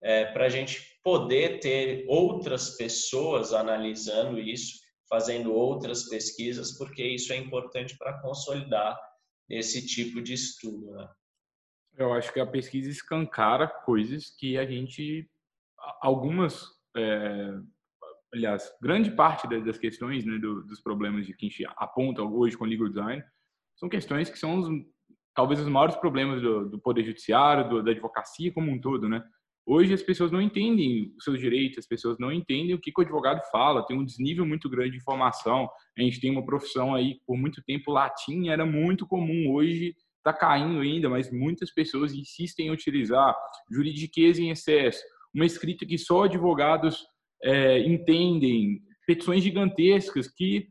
[0.02, 7.30] é, para a gente poder ter outras pessoas analisando isso, fazendo outras pesquisas, porque isso
[7.30, 8.98] é importante para consolidar
[9.50, 10.92] esse tipo de estudo.
[10.92, 11.08] Né?
[11.98, 15.28] Eu acho que a pesquisa escancara coisas que a gente,
[16.00, 17.58] algumas é,
[18.34, 22.56] aliás, grande parte das questões, né, do, dos problemas de que a gente aponta hoje
[22.56, 23.22] com o legal design,
[23.76, 24.68] são questões que são os,
[25.34, 29.22] talvez os maiores problemas do, do poder judiciário, do, da advocacia como um todo, né?
[29.68, 33.00] Hoje as pessoas não entendem os seus direitos, as pessoas não entendem o que, que
[33.00, 35.68] o advogado fala, tem um desnível muito grande de informação.
[35.98, 40.32] A gente tem uma profissão aí, por muito tempo, latim era muito comum, hoje está
[40.32, 43.36] caindo ainda, mas muitas pessoas insistem em utilizar
[43.68, 45.02] juridiquês em excesso,
[45.36, 47.04] uma escrita que só advogados
[47.42, 50.68] é, entendem, petições gigantescas que,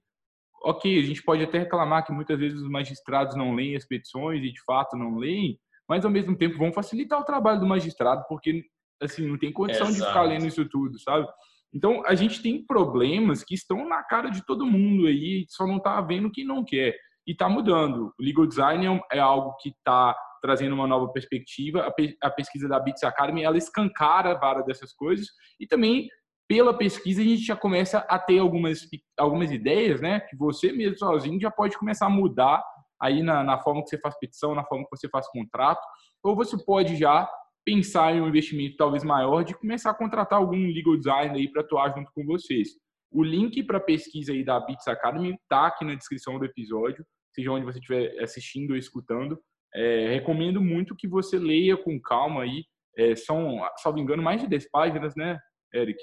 [0.63, 4.43] ok, a gente pode até reclamar que muitas vezes os magistrados não leem as petições
[4.43, 8.23] e de fato não leem, mas ao mesmo tempo vão facilitar o trabalho do magistrado,
[8.27, 8.63] porque
[9.01, 10.01] assim não tem condição Exato.
[10.01, 11.27] de ficar lendo isso tudo, sabe?
[11.73, 15.77] Então a gente tem problemas que estão na cara de todo mundo aí, só não
[15.77, 16.97] está vendo quem não quer.
[17.25, 18.13] E está mudando.
[18.19, 21.91] O legal design é, é algo que está trazendo uma nova perspectiva.
[22.21, 25.27] A, pesquisa da Bits Academy ela escancara várias dessas coisas
[25.59, 26.07] e também
[26.47, 30.19] pela pesquisa a gente já começa a ter algumas algumas ideias, né?
[30.19, 32.63] Que você mesmo sozinho já pode começar a mudar
[33.01, 35.81] aí na, na forma que você faz petição, na forma que você faz contrato,
[36.23, 37.27] ou você pode já
[37.65, 41.63] pensar em um investimento talvez maior de começar a contratar algum legal designer aí para
[41.63, 42.69] atuar junto com vocês.
[43.11, 47.03] O link para pesquisa aí da Bits Academy está aqui na descrição do episódio,
[47.35, 49.39] seja onde você estiver assistindo ou escutando.
[49.73, 52.65] É, recomendo muito que você leia com calma aí.
[52.97, 55.37] É, são, salvo engano, mais de 10 páginas, né,
[55.73, 55.99] Eric?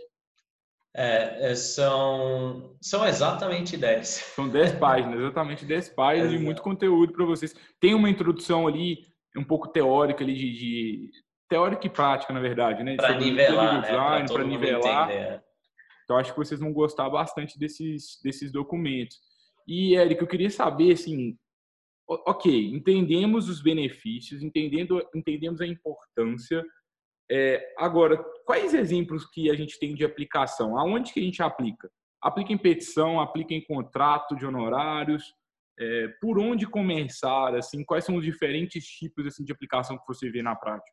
[0.95, 4.09] É, é são, são exatamente 10.
[4.09, 7.55] São 10 páginas, exatamente 10 páginas de muito conteúdo para vocês.
[7.81, 11.11] Tem uma introdução ali, um pouco teórica ali de, de
[11.49, 12.97] teórica e prática, na verdade, né?
[12.97, 14.27] Para nivelar, né?
[14.27, 15.11] Para nivelar.
[15.11, 15.43] Entender.
[16.05, 19.17] Então, acho que vocês vão gostar bastante desses, desses documentos.
[19.67, 21.37] E, Eric, eu queria saber, assim,
[22.09, 26.65] ok, entendemos os benefícios, entendendo, entendemos a importância.
[27.31, 30.79] É, agora, quais exemplos que a gente tem de aplicação?
[30.79, 31.91] Aonde que a gente aplica?
[32.21, 35.35] Aplica em petição, aplica em contrato de honorários?
[35.79, 37.55] É, por onde começar?
[37.55, 40.93] Assim, quais são os diferentes tipos assim, de aplicação que você vê na prática?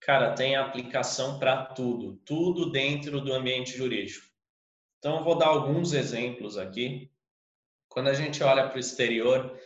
[0.00, 4.25] Cara, tem aplicação para tudo, tudo dentro do ambiente jurídico.
[4.98, 7.10] Então, eu vou dar alguns exemplos aqui.
[7.88, 9.58] Quando a gente olha para o exterior,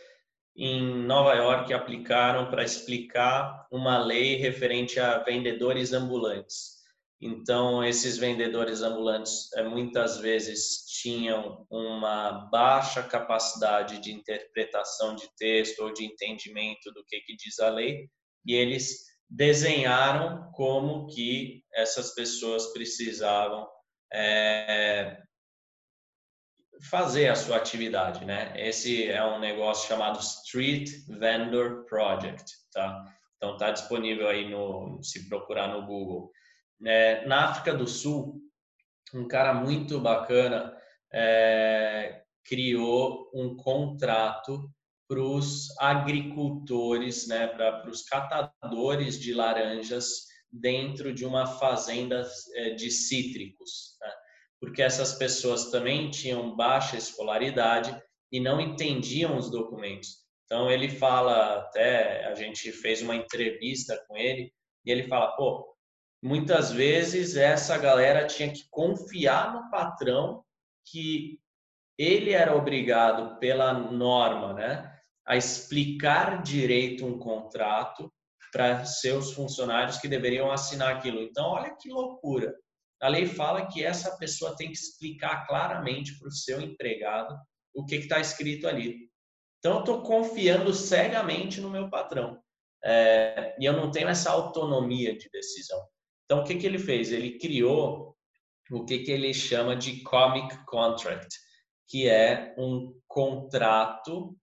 [0.55, 6.81] em Nova York aplicaram para explicar uma lei referente a vendedores ambulantes.
[7.21, 15.81] Então, esses vendedores ambulantes eh, muitas vezes tinham uma baixa capacidade de interpretação de texto
[15.81, 18.09] ou de entendimento do que, que diz a lei,
[18.43, 23.67] e eles desenharam como que essas pessoas precisavam
[24.13, 25.21] é,
[26.89, 28.53] fazer a sua atividade, né?
[28.55, 33.05] Esse é um negócio chamado Street Vendor Project, tá?
[33.37, 36.31] Então tá disponível aí no, se procurar no Google.
[36.85, 38.41] É, na África do Sul,
[39.13, 40.75] um cara muito bacana
[41.13, 44.69] é, criou um contrato
[45.07, 52.91] para os agricultores, né, para os catadores de laranjas dentro de uma fazenda eh, de
[52.91, 54.11] cítricos, né?
[54.59, 57.95] porque essas pessoas também tinham baixa escolaridade
[58.31, 60.21] e não entendiam os documentos.
[60.45, 64.51] Então ele fala, até a gente fez uma entrevista com ele
[64.85, 65.75] e ele fala, pô,
[66.21, 70.43] muitas vezes essa galera tinha que confiar no patrão
[70.85, 71.39] que
[71.97, 78.11] ele era obrigado pela norma, né, a explicar direito um contrato
[78.51, 81.21] para seus funcionários que deveriam assinar aquilo.
[81.21, 82.53] Então, olha que loucura.
[83.01, 87.35] A lei fala que essa pessoa tem que explicar claramente para o seu empregado
[87.73, 89.09] o que está escrito ali.
[89.59, 92.41] Então, eu estou confiando cegamente no meu patrão.
[92.83, 95.79] É, e eu não tenho essa autonomia de decisão.
[96.25, 97.11] Então, o que, que ele fez?
[97.11, 98.15] Ele criou
[98.71, 101.35] o que, que ele chama de comic contract,
[101.87, 104.35] que é um contrato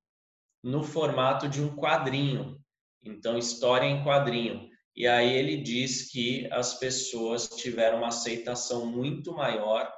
[0.62, 2.60] no formato de um quadrinho.
[3.02, 4.68] Então, história em quadrinho.
[4.96, 9.88] E aí ele diz que as pessoas tiveram uma aceitação muito maior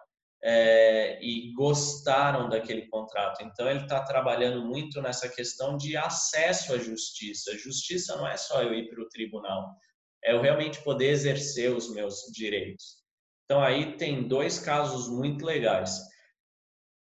[0.43, 3.43] é, e gostaram daquele contrato.
[3.43, 7.57] Então, ele está trabalhando muito nessa questão de acesso à justiça.
[7.59, 9.75] Justiça não é só eu ir para o tribunal,
[10.23, 13.01] é eu realmente poder exercer os meus direitos.
[13.45, 15.99] Então, aí tem dois casos muito legais.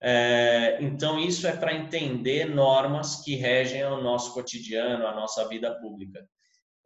[0.01, 5.75] É, então, isso é para entender normas que regem o nosso cotidiano, a nossa vida
[5.81, 6.27] pública.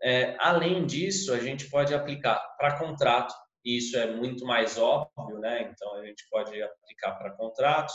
[0.02, 5.38] É, além disso, a gente pode aplicar para contrato, e isso é muito mais óbvio,
[5.38, 5.70] né?
[5.70, 7.94] Então, a gente pode aplicar para contratos,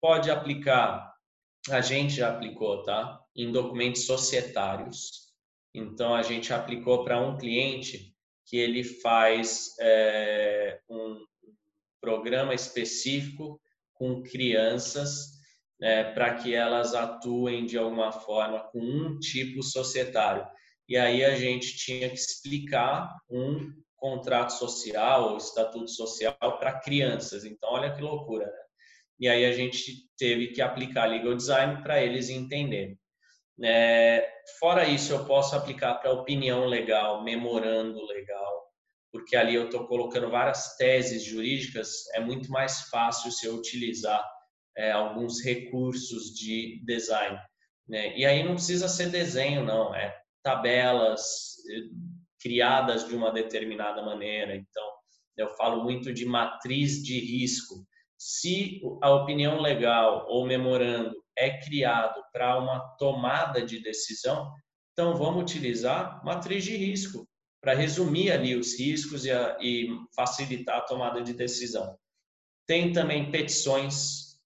[0.00, 1.14] pode aplicar,
[1.70, 3.18] a gente já aplicou, tá?
[3.34, 5.32] Em documentos societários.
[5.74, 8.14] Então, a gente aplicou para um cliente
[8.46, 11.24] que ele faz é, um
[12.00, 13.60] programa específico
[13.96, 15.36] com crianças
[15.80, 20.46] né, para que elas atuem de alguma forma com um tipo societário.
[20.88, 27.44] E aí a gente tinha que explicar um contrato social ou estatuto social para crianças.
[27.44, 28.66] Então, olha que loucura, né?
[29.18, 32.98] E aí a gente teve que aplicar legal design para eles entenderem.
[33.62, 34.28] É,
[34.60, 38.55] fora isso, eu posso aplicar para opinião legal, memorando legal,
[39.12, 44.22] porque ali eu estou colocando várias teses jurídicas, é muito mais fácil se eu utilizar
[44.76, 47.38] é, alguns recursos de design.
[47.88, 48.16] Né?
[48.16, 51.88] E aí não precisa ser desenho, não, é tabelas eh,
[52.40, 54.54] criadas de uma determinada maneira.
[54.54, 54.84] Então,
[55.36, 57.84] eu falo muito de matriz de risco.
[58.16, 64.52] Se a opinião legal ou memorando é criado para uma tomada de decisão,
[64.92, 67.26] então vamos utilizar matriz de risco
[67.66, 71.98] para resumir ali os riscos e, a, e facilitar a tomada de decisão.
[72.64, 74.36] Tem também petições,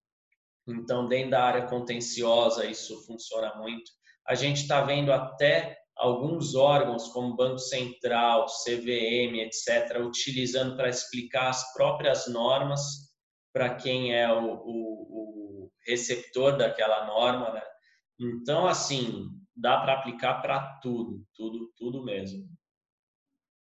[0.66, 3.90] então dentro da área contenciosa isso funciona muito.
[4.26, 11.50] A gente está vendo até alguns órgãos como Banco Central, CVM, etc., utilizando para explicar
[11.50, 12.80] as próprias normas
[13.52, 17.52] para quem é o, o, o, receptor daquela norma.
[17.52, 17.62] Né?
[18.18, 22.48] Então, assim, dá para aplicar para tudo, tudo, tudo mesmo.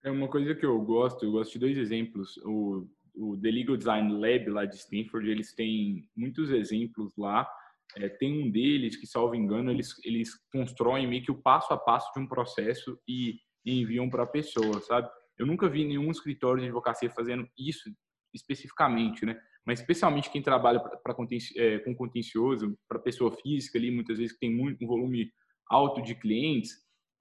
[0.07, 2.37] É uma coisa que eu gosto, eu gosto de dois exemplos.
[2.45, 7.47] O, o The Legal Design Lab lá de Stanford, eles têm muitos exemplos lá
[7.95, 11.79] é, tem um deles que, salvo engano, eles, eles constroem meio que o passo a
[11.79, 15.09] passo de um processo e, enviam para a pessoa, sabe?
[15.37, 17.91] Eu nunca vi nenhum escritório de advocacia fazendo isso
[18.33, 19.37] especificamente, né?
[19.67, 21.17] Mas especialmente quem trabalha pra
[21.57, 25.33] é, com contencioso, para pessoa física ali, muitas vezes que tem muito, um volume
[25.69, 26.71] alto de clientes,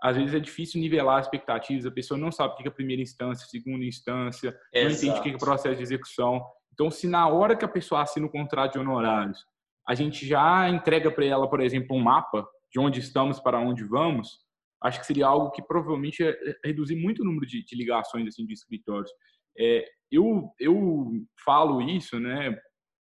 [0.05, 2.71] às vezes é difícil nivelar as expectativas, a pessoa não sabe o que é a
[2.71, 4.85] primeira instância, a segunda instância, Exato.
[4.85, 6.45] não entende o que é o processo de execução.
[6.71, 9.43] Então, se na hora que a pessoa assina o contrato de honorários,
[9.87, 13.83] a gente já entrega para ela, por exemplo, um mapa de onde estamos para onde
[13.83, 14.37] vamos,
[14.83, 18.45] acho que seria algo que provavelmente ia reduzir muito o número de, de ligações assim
[18.45, 19.09] de escritórios.
[19.57, 22.55] É, eu eu falo isso, né?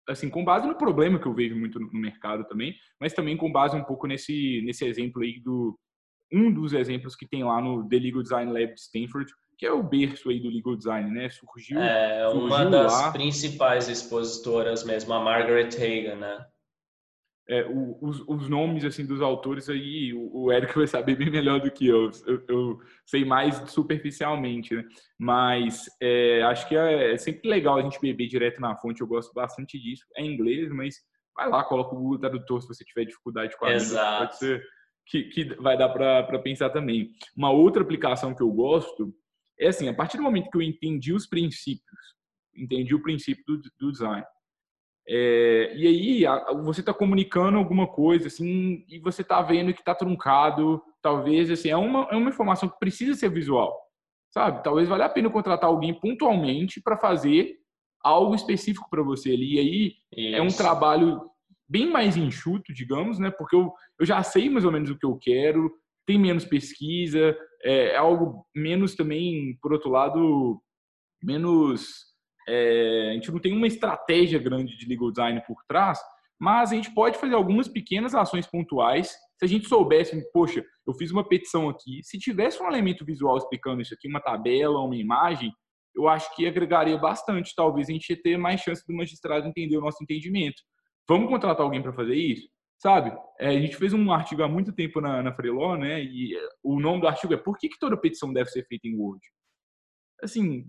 [0.09, 3.50] Assim, com base no problema que eu vejo muito no mercado também, mas também com
[3.50, 5.76] base um pouco nesse nesse exemplo aí do
[6.33, 9.72] um dos exemplos que tem lá no The Legal Design Lab de Stanford, que é
[9.72, 11.28] o berço aí do legal design, né?
[11.30, 11.78] Surgiu.
[11.78, 13.12] É uma surgiu das lá.
[13.12, 16.47] principais expositoras mesmo, a Margaret Hagan, né?
[17.49, 21.30] é, o, os, os, nomes assim dos autores aí o, o Érico vai saber bem
[21.30, 22.11] melhor do que eu.
[22.26, 24.85] Eu, eu sei mais superficialmente, né?
[25.18, 29.01] Mas é, acho que é, é, sempre legal a gente beber direto na fonte.
[29.01, 30.05] Eu gosto bastante disso.
[30.16, 30.97] É em inglês, mas
[31.35, 34.18] vai lá, coloca o Google Tradutor se você tiver dificuldade com a língua.
[34.18, 34.62] Pode ser
[35.07, 37.11] que, que vai dar para pensar também.
[37.36, 39.14] Uma outra aplicação que eu gosto
[39.59, 42.16] é assim, a partir do momento que eu entendi os princípios,
[42.55, 44.24] entendi o princípio do, do design,
[45.09, 46.24] é, e aí
[46.62, 51.70] você está comunicando alguma coisa assim e você está vendo que está truncado, talvez assim
[51.70, 53.76] é uma é uma informação que precisa ser visual,
[54.30, 54.62] sabe?
[54.62, 57.57] Talvez valha a pena contratar alguém pontualmente para fazer
[58.00, 59.55] algo específico para você ali.
[59.55, 60.36] E aí Isso.
[60.36, 61.28] é um trabalho
[61.72, 63.30] bem mais enxuto, digamos, né?
[63.30, 65.72] Porque eu, eu já sei mais ou menos o que eu quero,
[66.06, 70.60] tem menos pesquisa, é, é algo menos também, por outro lado,
[71.22, 72.12] menos
[72.46, 75.98] é, a gente não tem uma estratégia grande de legal design por trás,
[76.38, 79.08] mas a gente pode fazer algumas pequenas ações pontuais.
[79.38, 83.38] Se a gente soubesse, poxa, eu fiz uma petição aqui, se tivesse um elemento visual
[83.38, 85.50] explicando isso aqui, uma tabela, uma imagem,
[85.94, 87.54] eu acho que agregaria bastante.
[87.56, 90.60] Talvez a gente ia ter mais chance do magistrado entender o nosso entendimento.
[91.09, 92.48] Vamos contratar alguém para fazer isso?
[92.78, 93.16] Sabe?
[93.38, 96.03] É, a gente fez um artigo há muito tempo na, na Freeló, né?
[96.03, 98.96] E o nome do artigo é Por que, que toda petição deve ser feita em
[98.96, 99.20] Word?
[100.22, 100.66] Assim,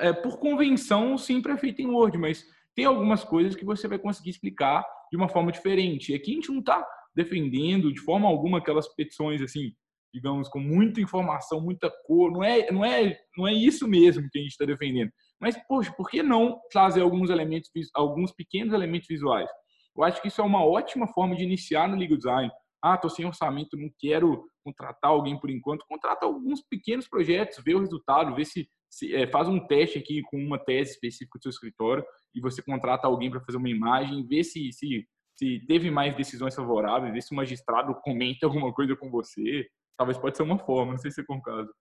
[0.00, 3.98] é, por convenção, sempre é feito em Word, mas tem algumas coisas que você vai
[3.98, 6.12] conseguir explicar de uma forma diferente.
[6.12, 6.84] E aqui a gente não está
[7.14, 9.72] defendendo de forma alguma aquelas petições assim,
[10.12, 12.32] digamos, com muita informação, muita cor.
[12.32, 15.12] Não é, não é, não é isso mesmo que a gente está defendendo.
[15.42, 19.50] Mas, poxa, por que não trazer alguns elementos, alguns pequenos elementos visuais?
[19.94, 22.50] Eu acho que isso é uma ótima forma de iniciar no legal design.
[22.82, 25.84] Ah, estou sem orçamento, não quero contratar alguém por enquanto.
[25.86, 30.20] Contrata alguns pequenos projetos, vê o resultado, vê se se, é, faz um teste aqui
[30.22, 34.26] com uma tese específica do seu escritório e você contrata alguém para fazer uma imagem,
[34.26, 38.94] vê se, se, se teve mais decisões favoráveis, vê se o magistrado comenta alguma coisa
[38.94, 39.66] com você.
[39.96, 41.72] Talvez pode ser uma forma, não sei se é com o caso.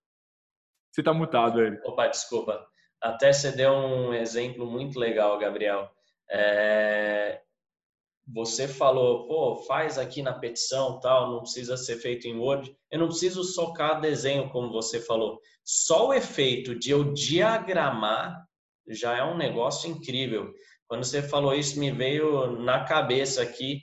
[0.90, 1.86] Você está mutado, Eric.
[1.86, 2.66] Opa, desculpa.
[3.02, 5.90] Até você deu um exemplo muito legal, Gabriel.
[6.30, 7.42] É,
[8.28, 12.76] você falou, pô, faz aqui na petição, tal, não precisa ser feito em Word.
[12.90, 15.40] Eu não preciso socar desenho, como você falou.
[15.66, 18.46] Só o efeito de eu diagramar
[18.88, 20.54] já é um negócio incrível.
[20.88, 23.82] Quando você falou isso, me veio na cabeça aqui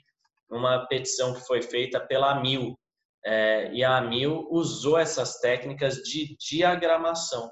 [0.49, 2.77] uma petição que foi feita pela Mil.
[3.25, 7.51] É, e a Mil usou essas técnicas de diagramação.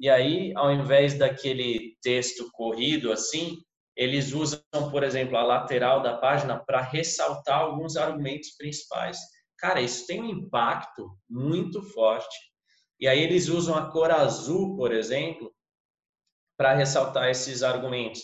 [0.00, 3.58] E aí, ao invés daquele texto corrido assim,
[3.94, 9.18] eles usam, por exemplo, a lateral da página para ressaltar alguns argumentos principais.
[9.58, 12.34] Cara, isso tem um impacto muito forte.
[12.98, 15.52] E aí eles usam a cor azul, por exemplo,
[16.56, 18.22] para ressaltar esses argumentos.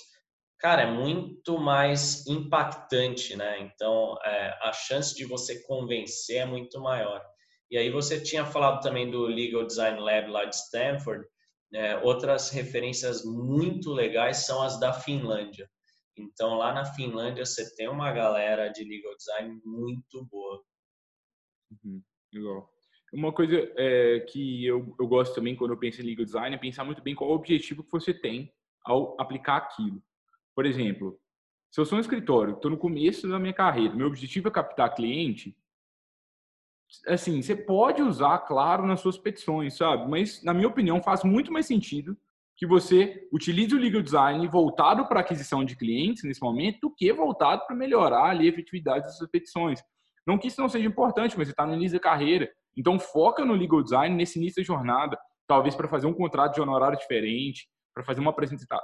[0.58, 3.60] Cara, é muito mais impactante, né?
[3.60, 7.22] Então, é, a chance de você convencer é muito maior.
[7.70, 11.26] E aí você tinha falado também do Legal Design Lab lá de Stanford,
[11.74, 15.68] é, outras referências muito legais são as da Finlândia.
[16.16, 20.62] Então, lá na Finlândia, você tem uma galera de legal design muito boa.
[21.70, 22.02] Uhum,
[22.32, 22.70] legal.
[23.12, 26.58] Uma coisa é, que eu, eu gosto também quando eu penso em legal design é
[26.58, 28.52] pensar muito bem qual o objetivo que você tem
[28.84, 30.02] ao aplicar aquilo.
[30.54, 31.20] Por exemplo,
[31.70, 34.94] se eu sou um escritório, estou no começo da minha carreira, meu objetivo é captar
[34.94, 35.56] cliente,
[37.06, 40.08] assim, você pode usar, claro, nas suas petições, sabe?
[40.08, 42.16] Mas, na minha opinião, faz muito mais sentido
[42.56, 47.12] que você utilize o legal design voltado para aquisição de clientes nesse momento do que
[47.12, 49.82] voltado para melhorar ali, a efetividade das suas petições.
[50.26, 52.50] Não que isso não seja importante, mas você está no início da carreira.
[52.76, 56.60] Então, foca no legal design nesse início da jornada, talvez para fazer um contrato de
[56.60, 58.34] honorário diferente, para fazer uma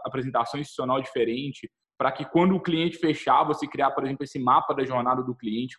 [0.05, 4.75] apresentação institucional diferente, para que quando o cliente fechar, você criar, por exemplo, esse mapa
[4.75, 5.79] da jornada do cliente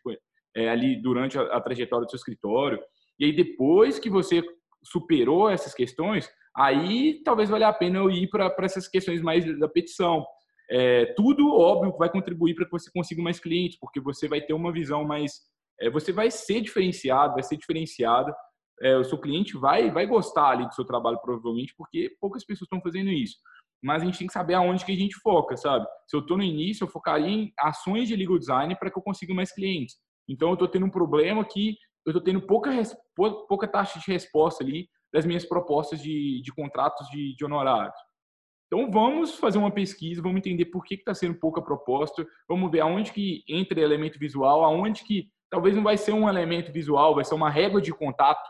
[0.56, 2.80] é, ali durante a, a trajetória do seu escritório.
[3.20, 4.44] E aí, depois que você
[4.84, 9.68] superou essas questões, aí talvez valha a pena eu ir para essas questões mais da
[9.68, 10.26] petição.
[10.70, 14.54] É, tudo, óbvio, vai contribuir para que você consiga mais clientes, porque você vai ter
[14.54, 15.42] uma visão mais.
[15.80, 18.34] É, você vai ser diferenciado, vai ser diferenciada.
[18.82, 22.66] É, o seu cliente vai, vai gostar ali do seu trabalho, provavelmente, porque poucas pessoas
[22.66, 23.38] estão fazendo isso.
[23.84, 25.86] Mas a gente tem que saber aonde que a gente foca, sabe?
[26.08, 29.04] Se eu estou no início, eu focaria em ações de legal design para que eu
[29.04, 29.96] consiga mais clientes.
[30.28, 32.72] Então, eu estou tendo um problema que eu estou tendo pouca,
[33.48, 37.96] pouca taxa de resposta ali das minhas propostas de, de contratos de, de honorários.
[38.68, 42.80] Então, vamos fazer uma pesquisa, vamos entender por que está sendo pouca proposta, vamos ver
[42.80, 47.24] aonde que entra elemento visual, aonde que talvez não vai ser um elemento visual, vai
[47.24, 48.44] ser uma régua de contato.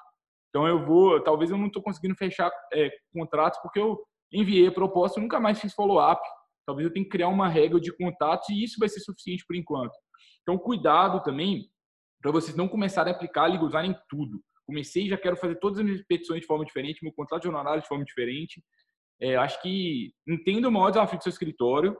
[0.49, 4.01] Então, eu vou, talvez eu não estou conseguindo fechar é, contratos porque eu
[4.31, 6.21] enviei a proposta e nunca mais fiz follow-up.
[6.65, 9.55] Talvez eu tenha que criar uma régua de contatos e isso vai ser suficiente por
[9.55, 9.93] enquanto.
[10.43, 11.69] Então, cuidado também
[12.21, 14.41] para vocês não começarem a aplicar legal design em tudo.
[14.65, 17.87] Comecei, já quero fazer todas as minhas petições de forma diferente, meu contrato honorário de
[17.87, 18.63] forma diferente.
[19.21, 21.97] É, acho que entenda o maior desafio do seu escritório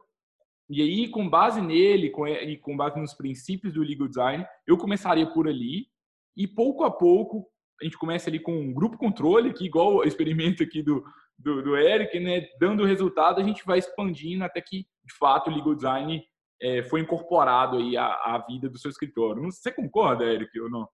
[0.69, 4.77] e aí, com base nele com, e com base nos princípios do legal design, eu
[4.77, 5.87] começaria por ali
[6.35, 7.47] e pouco a pouco
[7.81, 11.03] a gente começa ali com um grupo controle, que igual o experimento aqui do,
[11.37, 15.53] do, do Eric, né, dando resultado, a gente vai expandindo até que, de fato, o
[15.53, 16.23] legal design
[16.63, 19.43] é, foi incorporado aí à, à, vida do seu escritório.
[19.43, 20.87] Você concorda, Eric, ou não?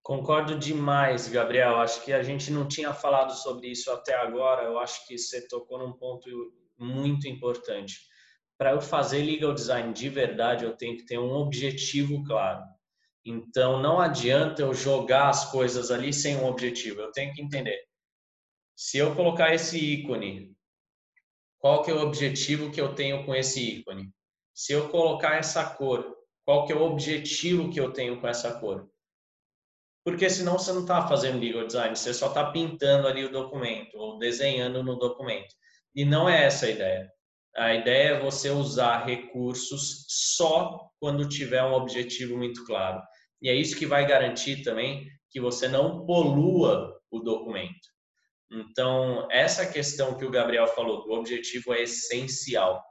[0.00, 1.76] Concordo demais, Gabriel.
[1.78, 4.62] Acho que a gente não tinha falado sobre isso até agora.
[4.62, 6.28] Eu acho que você tocou num ponto
[6.78, 7.96] muito importante.
[8.56, 12.62] Para eu fazer legal design de verdade, eu tenho que ter um objetivo claro.
[13.24, 17.00] Então, não adianta eu jogar as coisas ali sem um objetivo.
[17.00, 17.80] Eu tenho que entender.
[18.76, 20.56] Se eu colocar esse ícone,
[21.58, 24.12] qual que é o objetivo que eu tenho com esse ícone?
[24.54, 28.58] Se eu colocar essa cor, qual que é o objetivo que eu tenho com essa
[28.58, 28.88] cor?
[30.04, 33.96] Porque senão você não está fazendo legal design, você só está pintando ali o documento
[33.96, 35.54] ou desenhando no documento.
[35.94, 37.10] E não é essa a ideia.
[37.54, 43.00] A ideia é você usar recursos só quando tiver um objetivo muito claro.
[43.40, 47.92] E é isso que vai garantir também que você não polua o documento.
[48.50, 52.82] Então, essa questão que o Gabriel falou do objetivo é essencial.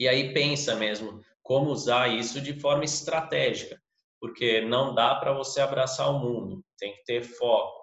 [0.00, 3.78] E aí pensa mesmo como usar isso de forma estratégica,
[4.18, 7.78] porque não dá para você abraçar o mundo, tem que ter foco.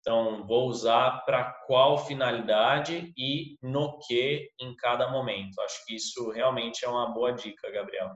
[0.00, 5.58] Então, vou usar para qual finalidade e no que em cada momento.
[5.62, 8.10] Acho que isso realmente é uma boa dica, Gabriel.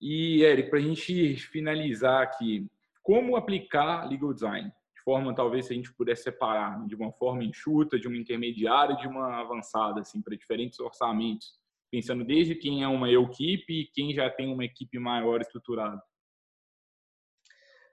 [0.00, 2.66] E, Eric, para a gente finalizar aqui,
[3.02, 4.72] como aplicar legal design?
[4.94, 8.96] De forma, talvez, se a gente pudesse separar de uma forma enxuta, de uma intermediária,
[8.96, 11.59] de uma avançada, assim, para diferentes orçamentos
[11.90, 16.00] pensando desde quem é uma equipe e quem já tem uma equipe maior estruturada?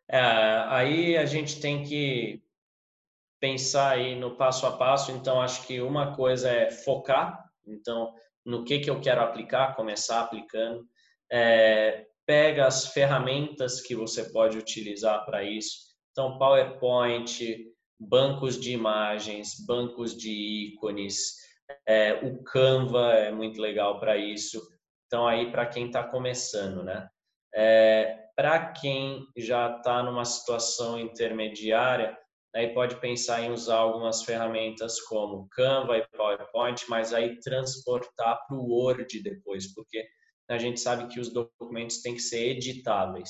[0.10, 0.20] É,
[0.70, 2.42] aí a gente tem que
[3.40, 5.12] pensar aí no passo a passo.
[5.12, 7.44] Então, acho que uma coisa é focar.
[7.66, 8.14] Então,
[8.46, 10.86] no que, que eu quero aplicar, começar aplicando.
[11.30, 15.88] É, pega as ferramentas que você pode utilizar para isso.
[16.12, 17.40] Então, PowerPoint,
[18.00, 21.36] bancos de imagens, bancos de ícones,
[21.88, 24.62] é, o Canva é muito legal para isso.
[25.06, 27.08] Então, aí, para quem está começando, né?
[27.56, 32.18] É, para quem já está numa situação intermediária,
[32.56, 38.58] aí pode pensar em usar algumas ferramentas como Canva e PowerPoint, mas aí transportar para
[38.58, 40.06] o Word depois, porque
[40.50, 43.30] a gente sabe que os documentos têm que ser editáveis.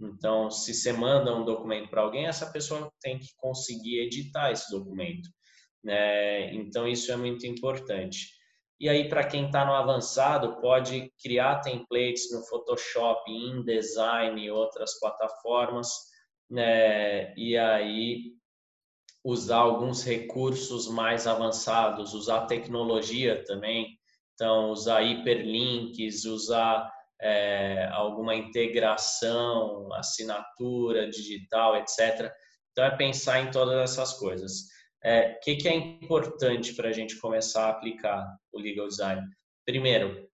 [0.00, 4.70] Então, se você manda um documento para alguém, essa pessoa tem que conseguir editar esse
[4.70, 5.28] documento.
[5.82, 6.54] Né?
[6.54, 8.28] Então, isso é muito importante.
[8.80, 14.98] E aí, para quem está no avançado, pode criar templates no Photoshop, InDesign e outras
[14.98, 15.88] plataformas,
[16.50, 17.32] né?
[17.36, 18.32] e aí
[19.24, 23.86] usar alguns recursos mais avançados, usar tecnologia também.
[24.34, 32.32] Então, usar hiperlinks, usar é, alguma integração, assinatura digital, etc.
[32.72, 34.64] Então, é pensar em todas essas coisas.
[35.04, 39.22] O é, que, que é importante para a gente começar a aplicar o legal design?
[39.64, 40.28] Primeiro,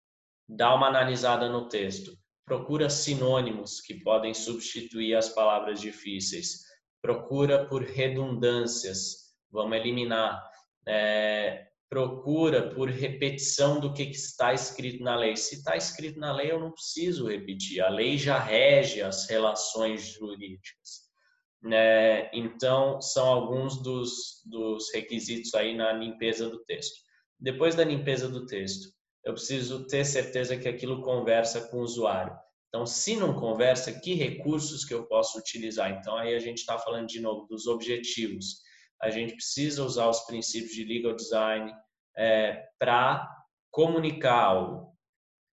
[0.49, 2.17] dá uma analisada no texto.
[2.45, 6.62] Procura sinônimos que podem substituir as palavras difíceis.
[7.01, 9.35] Procura por redundâncias.
[9.51, 10.43] Vamos eliminar.
[10.87, 15.37] É, procura por repetição do que está escrito na lei.
[15.37, 17.81] Se está escrito na lei, eu não preciso repetir.
[17.81, 21.06] A lei já rege as relações jurídicas.
[21.63, 22.31] Né?
[22.33, 26.95] Então, são alguns dos, dos requisitos aí na limpeza do texto.
[27.39, 28.89] Depois da limpeza do texto,
[29.25, 32.37] eu preciso ter certeza que aquilo conversa com o usuário.
[32.69, 35.91] Então, se não conversa, que recursos que eu posso utilizar?
[35.91, 38.67] Então, aí a gente está falando de novo dos objetivos
[39.01, 41.73] a gente precisa usar os princípios de legal design
[42.17, 43.29] é, para
[43.71, 44.97] comunicar algo.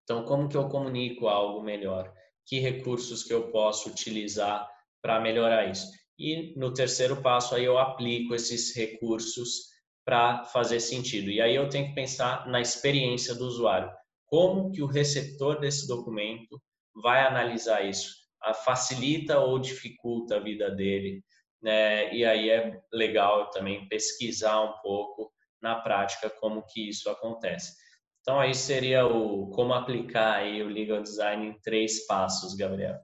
[0.05, 2.13] Então, como que eu comunico algo melhor?
[2.47, 4.69] Que recursos que eu posso utilizar
[5.03, 5.87] para melhorar isso?
[6.19, 9.73] E no terceiro passo aí eu aplico esses recursos
[10.05, 11.31] para fazer sentido.
[11.31, 13.91] E aí eu tenho que pensar na experiência do usuário.
[14.27, 16.61] Como que o receptor desse documento
[17.03, 18.15] vai analisar isso?
[18.43, 21.23] A facilita ou dificulta a vida dele?
[21.63, 22.13] né?
[22.13, 27.75] E aí é legal também pesquisar um pouco na prática como que isso acontece.
[28.21, 32.99] Então aí seria o como aplicar aí o legal design em três passos, Gabriel.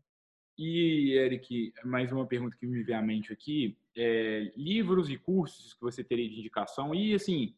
[0.58, 5.72] E Eric, mais uma pergunta que me vem à mente aqui, é, livros e cursos
[5.72, 7.54] que você teria de indicação e assim,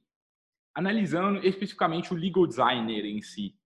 [0.75, 3.57] analisando especificamente o legal designer em si.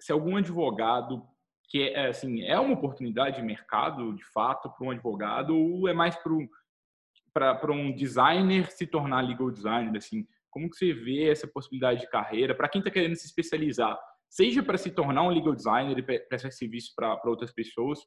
[0.00, 1.22] Se algum advogado
[1.68, 5.92] que é assim é uma oportunidade de mercado de fato para um advogado ou é
[5.92, 12.00] mais para um designer se tornar legal designer assim como que você vê essa possibilidade
[12.00, 15.96] de carreira para quem está querendo se especializar seja para se tornar um legal designer
[15.98, 18.00] e prestar serviço para outras pessoas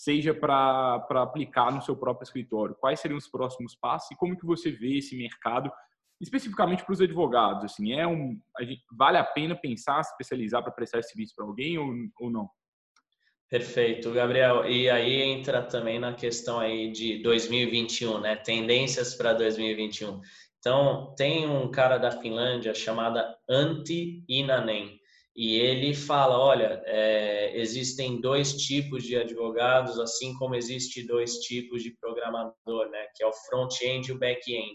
[0.00, 4.46] seja para aplicar no seu próprio escritório quais seriam os próximos passos e como que
[4.46, 5.70] você vê esse mercado
[6.18, 10.62] especificamente para os advogados assim é um a gente, vale a pena pensar se especializar
[10.62, 12.48] para prestar serviço para alguém ou, ou não
[13.50, 14.64] Perfeito, Gabriel.
[14.64, 18.36] E aí entra também na questão aí de 2021, né?
[18.36, 20.20] Tendências para 2021.
[20.60, 24.99] Então, tem um cara da Finlândia chamada Antti Inanen
[25.42, 31.82] e ele fala, olha, é, existem dois tipos de advogados, assim como existe dois tipos
[31.82, 33.06] de programador, né?
[33.16, 34.74] Que é o front-end e o back-end.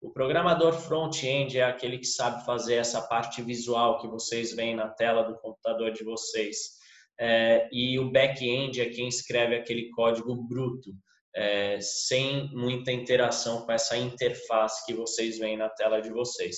[0.00, 4.88] O programador front-end é aquele que sabe fazer essa parte visual que vocês veem na
[4.88, 6.76] tela do computador de vocês
[7.20, 10.92] é, e o back-end é quem escreve aquele código bruto,
[11.34, 16.56] é, sem muita interação com essa interface que vocês veem na tela de vocês.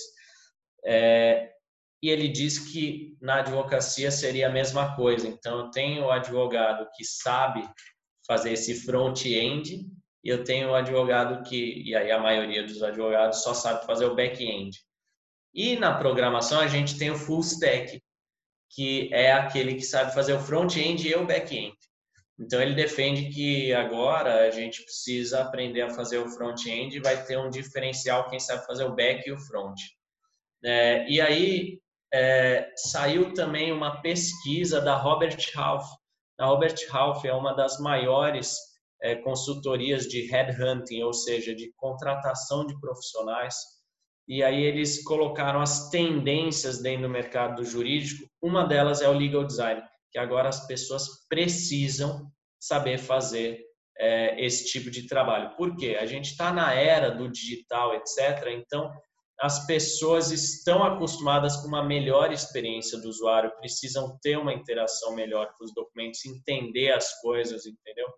[0.86, 1.57] É,
[2.02, 5.26] e ele diz que na advocacia seria a mesma coisa.
[5.26, 7.68] Então, eu tenho o advogado que sabe
[8.26, 9.86] fazer esse front-end
[10.24, 14.04] e eu tenho o advogado que, e aí a maioria dos advogados só sabe fazer
[14.04, 14.78] o back-end.
[15.54, 18.00] E na programação a gente tem o full stack,
[18.70, 21.74] que é aquele que sabe fazer o front-end e o back-end.
[22.38, 27.24] Então ele defende que agora a gente precisa aprender a fazer o front-end e vai
[27.24, 29.80] ter um diferencial quem sabe fazer o back e o front.
[30.62, 31.80] É, e aí
[32.12, 35.86] é, saiu também uma pesquisa da Robert Half.
[36.38, 38.56] A Robert Half é uma das maiores
[39.02, 43.54] é, consultorias de headhunting, ou seja, de contratação de profissionais
[44.28, 48.28] e aí eles colocaram as tendências dentro do mercado jurídico.
[48.42, 49.82] Uma delas é o legal design,
[50.12, 52.30] que agora as pessoas precisam
[52.60, 53.58] saber fazer
[53.98, 55.56] é, esse tipo de trabalho.
[55.56, 55.96] Por quê?
[55.98, 58.48] A gente está na era do digital, etc.
[58.48, 58.92] Então,
[59.40, 65.52] as pessoas estão acostumadas com uma melhor experiência do usuário, precisam ter uma interação melhor
[65.56, 68.08] com os documentos, entender as coisas, entendeu?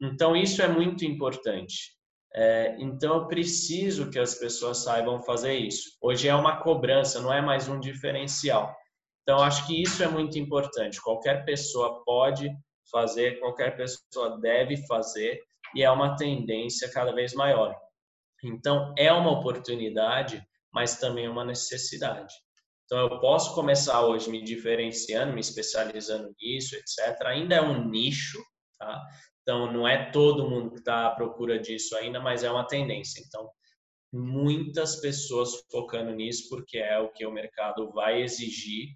[0.00, 1.94] Então, isso é muito importante.
[2.34, 5.90] É, então, eu preciso que as pessoas saibam fazer isso.
[6.00, 8.74] Hoje é uma cobrança, não é mais um diferencial.
[9.22, 11.00] Então, acho que isso é muito importante.
[11.00, 12.50] Qualquer pessoa pode
[12.90, 15.40] fazer, qualquer pessoa deve fazer,
[15.74, 17.76] e é uma tendência cada vez maior.
[18.42, 20.42] Então, é uma oportunidade,
[20.74, 22.34] mas também uma necessidade.
[22.84, 27.18] Então, eu posso começar hoje me diferenciando, me especializando nisso, etc.
[27.26, 28.42] Ainda é um nicho,
[28.78, 29.00] tá?
[29.40, 33.22] Então, não é todo mundo que está à procura disso ainda, mas é uma tendência.
[33.24, 33.48] Então,
[34.12, 38.88] muitas pessoas focando nisso, porque é o que o mercado vai exigir,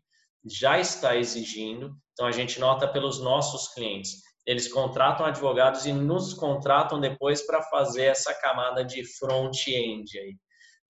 [0.44, 1.94] já está exigindo.
[2.12, 4.20] Então, a gente nota pelos nossos clientes.
[4.44, 10.36] Eles contratam advogados e nos contratam depois para fazer essa camada de front-end aí.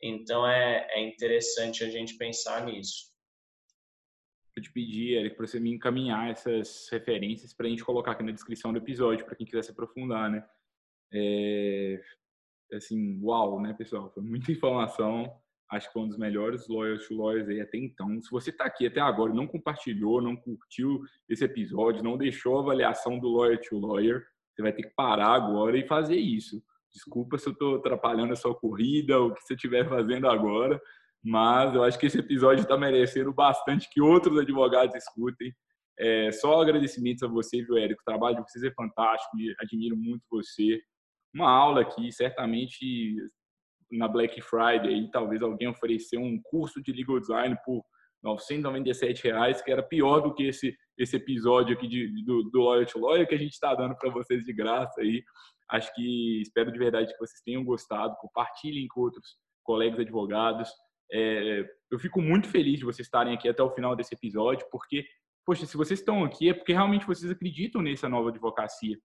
[0.03, 3.13] Então, é, é interessante a gente pensar nisso.
[4.57, 8.23] eu te pedir, Eric, para você me encaminhar essas referências para a gente colocar aqui
[8.23, 10.45] na descrição do episódio, para quem quiser se aprofundar, né?
[11.13, 12.01] É,
[12.73, 14.11] assim, uau, né, pessoal?
[14.13, 15.33] Foi muita informação.
[15.71, 18.21] Acho que foi um dos melhores Loyal to Lawyers aí até então.
[18.23, 22.57] Se você está aqui até agora e não compartilhou, não curtiu esse episódio, não deixou
[22.57, 26.63] a avaliação do Loyal to Lawyer, você vai ter que parar agora e fazer isso.
[26.99, 30.81] Desculpa se eu estou atrapalhando a sua corrida ou o que você estiver fazendo agora,
[31.23, 35.55] mas eu acho que esse episódio está merecendo bastante que outros advogados escutem.
[35.97, 38.03] É, só agradecimentos a você, viu, Érico?
[38.03, 40.81] O trabalho de vocês é fantástico e admiro muito você.
[41.33, 43.15] Uma aula aqui, certamente
[43.93, 47.81] na Black Friday, talvez alguém ofereceu um curso de legal design por
[48.25, 52.87] 997 reais, que era pior do que esse esse episódio aqui de, do, do Lawyer
[52.87, 55.23] to Lawyer que a gente está dando para vocês de graça aí.
[55.71, 58.17] Acho que espero de verdade que vocês tenham gostado.
[58.21, 60.71] Compartilhem com outros colegas advogados.
[61.13, 65.07] É, eu fico muito feliz de vocês estarem aqui até o final desse episódio, porque,
[65.47, 68.99] poxa, se vocês estão aqui é porque realmente vocês acreditam nessa nova advocacia.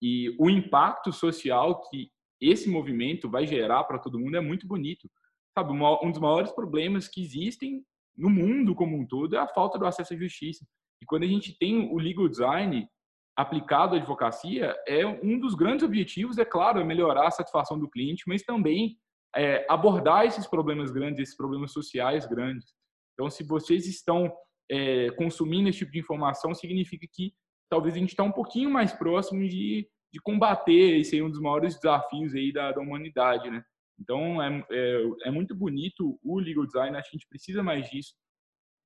[0.00, 5.10] E o impacto social que esse movimento vai gerar para todo mundo é muito bonito.
[5.56, 7.84] Sabe, um dos maiores problemas que existem
[8.16, 10.66] no mundo como um todo é a falta do acesso à justiça.
[11.04, 12.88] E quando a gente tem o legal design
[13.36, 17.90] aplicado à advocacia, é um dos grandes objetivos, é claro, é melhorar a satisfação do
[17.90, 18.96] cliente, mas também
[19.36, 22.72] é, abordar esses problemas grandes, esses problemas sociais grandes.
[23.12, 24.34] Então, se vocês estão
[24.70, 27.34] é, consumindo esse tipo de informação, significa que
[27.68, 31.40] talvez a gente está um pouquinho mais próximo de, de combater esse aí, um dos
[31.40, 33.62] maiores desafios aí da, da humanidade, né?
[34.00, 38.14] Então, é, é, é, muito bonito o legal design, a gente precisa mais disso.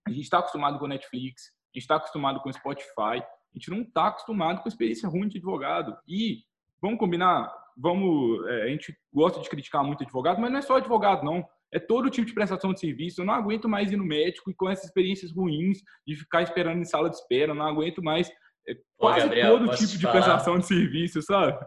[0.04, 3.82] A gente está acostumado com Netflix, gente está acostumado com o Spotify, a gente não
[3.82, 5.96] está acostumado com experiência ruim de advogado.
[6.06, 6.38] E,
[6.80, 10.76] vamos combinar, vamos, é, a gente gosta de criticar muito advogado, mas não é só
[10.76, 11.44] advogado, não.
[11.72, 13.20] É todo tipo de prestação de serviço.
[13.20, 16.80] Eu não aguento mais ir no médico e com essas experiências ruins de ficar esperando
[16.80, 17.52] em sala de espera.
[17.52, 18.30] Eu não aguento mais
[18.66, 21.58] é, quase Ô, Gabriel, todo tipo de prestação de serviço, sabe?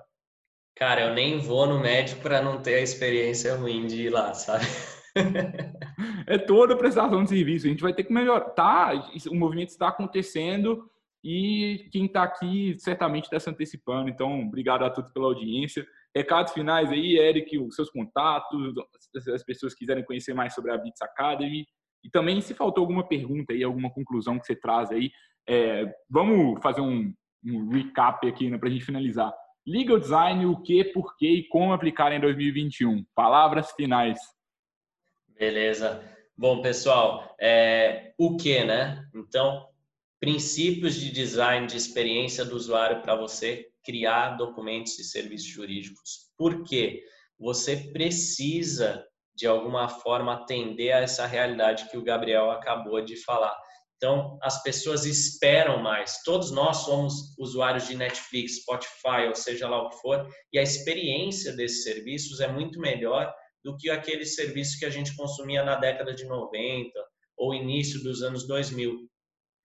[0.76, 4.34] Cara, eu nem vou no médico para não ter a experiência ruim de ir lá,
[4.34, 4.66] sabe?
[6.28, 7.68] É toda prestação de serviço.
[7.68, 8.50] A gente vai ter que melhorar.
[8.52, 8.92] Tá,
[9.30, 10.90] o movimento está acontecendo
[11.24, 14.10] e quem está aqui certamente está se antecipando.
[14.10, 15.86] Então, obrigado a todos pela audiência.
[16.16, 18.74] Recados finais aí, Eric, os seus contatos,
[19.20, 21.66] se as pessoas quiserem conhecer mais sobre a Bits Academy.
[22.04, 25.12] E também, se faltou alguma pergunta aí, alguma conclusão que você traz aí,
[25.48, 27.14] é, vamos fazer um,
[27.46, 29.32] um recap aqui né, para a gente finalizar.
[29.66, 33.06] Legal Design, o que, por que e como aplicar em 2021?
[33.16, 34.20] Palavras finais.
[35.42, 36.08] Beleza.
[36.38, 39.04] Bom, pessoal, é, o que, né?
[39.16, 39.68] Então,
[40.20, 46.32] princípios de design de experiência do usuário para você criar documentos e serviços jurídicos.
[46.38, 47.04] Por quê?
[47.40, 53.58] Você precisa, de alguma forma, atender a essa realidade que o Gabriel acabou de falar.
[53.98, 56.22] Então, as pessoas esperam mais.
[56.24, 60.62] Todos nós somos usuários de Netflix, Spotify, ou seja lá o que for, e a
[60.62, 63.34] experiência desses serviços é muito melhor
[63.64, 66.92] do que aquele serviço que a gente consumia na década de 90
[67.38, 69.10] ou início dos anos 2000.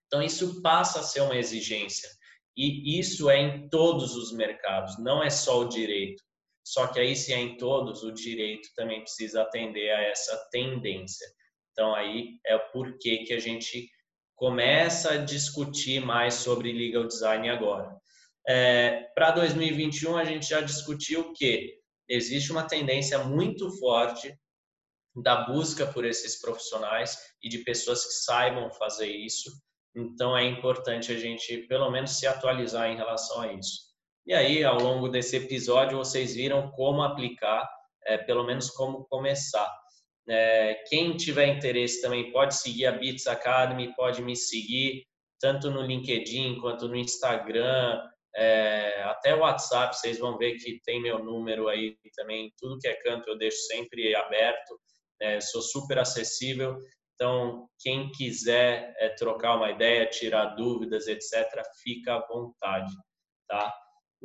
[0.07, 2.09] Então, isso passa a ser uma exigência.
[2.57, 6.23] E isso é em todos os mercados, não é só o direito.
[6.65, 11.27] Só que aí, se é em todos, o direito também precisa atender a essa tendência.
[11.73, 13.89] Então, aí é o porquê que a gente
[14.35, 17.95] começa a discutir mais sobre legal design agora.
[18.49, 21.76] É, Para 2021, a gente já discutiu que
[22.09, 24.35] existe uma tendência muito forte
[25.15, 29.51] da busca por esses profissionais e de pessoas que saibam fazer isso.
[29.95, 33.87] Então é importante a gente pelo menos se atualizar em relação a isso.
[34.27, 37.67] E aí, ao longo desse episódio, vocês viram como aplicar,
[38.05, 39.73] é, pelo menos como começar.
[40.29, 45.07] É, quem tiver interesse também pode seguir a Bits Academy, pode me seguir
[45.41, 48.03] tanto no LinkedIn quanto no Instagram,
[48.37, 52.53] é, até o WhatsApp, vocês vão ver que tem meu número aí também.
[52.59, 54.79] Tudo que é canto eu deixo sempre aberto.
[55.21, 56.77] É, sou super acessível.
[57.15, 62.93] Então, quem quiser é, trocar uma ideia, tirar dúvidas, etc., fica à vontade,
[63.49, 63.75] tá?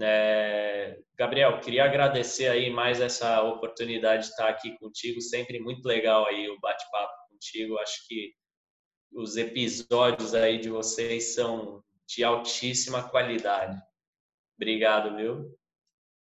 [0.02, 5.22] É, Gabriel, queria agradecer aí mais essa oportunidade de estar aqui contigo.
[5.22, 7.78] Sempre muito legal aí o bate-papo contigo.
[7.80, 8.34] Acho que
[9.14, 13.82] os episódios aí de vocês são de altíssima qualidade.
[14.62, 15.58] Obrigado, viu?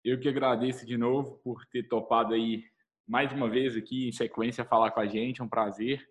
[0.01, 2.63] Eu que agradeço de novo por ter topado aí
[3.05, 6.01] mais uma vez aqui em sequência falar com a gente, é um prazer.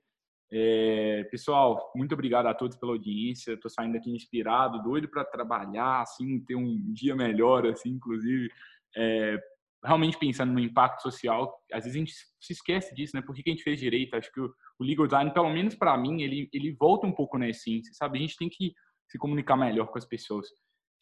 [0.53, 3.55] É, pessoal, muito obrigado a todos pela audiência.
[3.55, 8.51] Estou saindo aqui inspirado, doido para trabalhar, assim, ter um dia melhor, assim, inclusive.
[8.95, 9.39] É,
[9.83, 13.23] realmente pensando no impacto social, às vezes a gente se esquece disso, né?
[13.23, 14.15] Por que, a gente fez direito?
[14.15, 17.39] Acho que o, o legal design, pelo menos para mim, ele, ele volta um pouco
[17.39, 18.19] na essência, sabe?
[18.19, 18.75] A gente tem que
[19.07, 20.47] se comunicar melhor com as pessoas.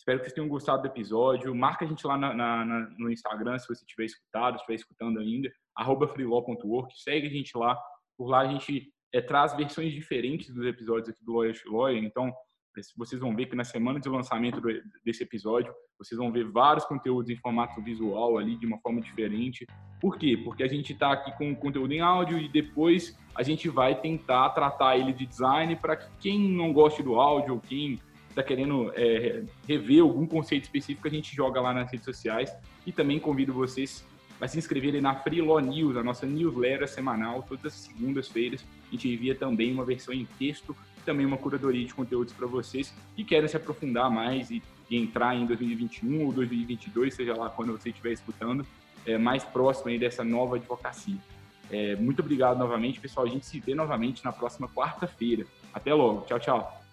[0.07, 1.53] Espero que vocês tenham gostado do episódio.
[1.53, 2.65] Marca a gente lá na, na,
[2.97, 6.95] no Instagram, se você tiver escutado, estiver escutando ainda, arroba freelaw.work.
[6.97, 7.77] Segue a gente lá.
[8.17, 12.05] Por lá a gente é, traz versões diferentes dos episódios aqui do Lawyer Lawyer.
[12.05, 12.33] Então,
[12.97, 14.61] vocês vão ver que na semana de lançamento
[15.05, 19.67] desse episódio, vocês vão ver vários conteúdos em formato visual ali, de uma forma diferente.
[20.01, 20.41] Por quê?
[20.45, 24.51] Porque a gente está aqui com conteúdo em áudio e depois a gente vai tentar
[24.51, 27.99] tratar ele de design para que quem não goste do áudio ou quem
[28.37, 32.53] está querendo é, rever algum conceito específico, a gente joga lá nas redes sociais.
[32.87, 34.05] E também convido vocês
[34.39, 38.65] a se inscreverem na Free Law News, a nossa newsletter semanal, todas as segundas-feiras.
[38.89, 40.77] A gente envia também uma versão em texto
[41.07, 44.61] também uma curadoria de conteúdos para vocês que querem se aprofundar mais e,
[44.91, 48.67] e, entrar em 2021 ou 2022, seja lá quando você estiver escutando,
[49.07, 51.17] é, mais próximo aí dessa nova advocacia.
[51.71, 53.25] É, muito obrigado novamente, pessoal.
[53.25, 55.47] A gente se vê novamente na próxima quarta-feira.
[55.73, 56.23] Até logo.
[56.27, 56.86] Tchau, tchau.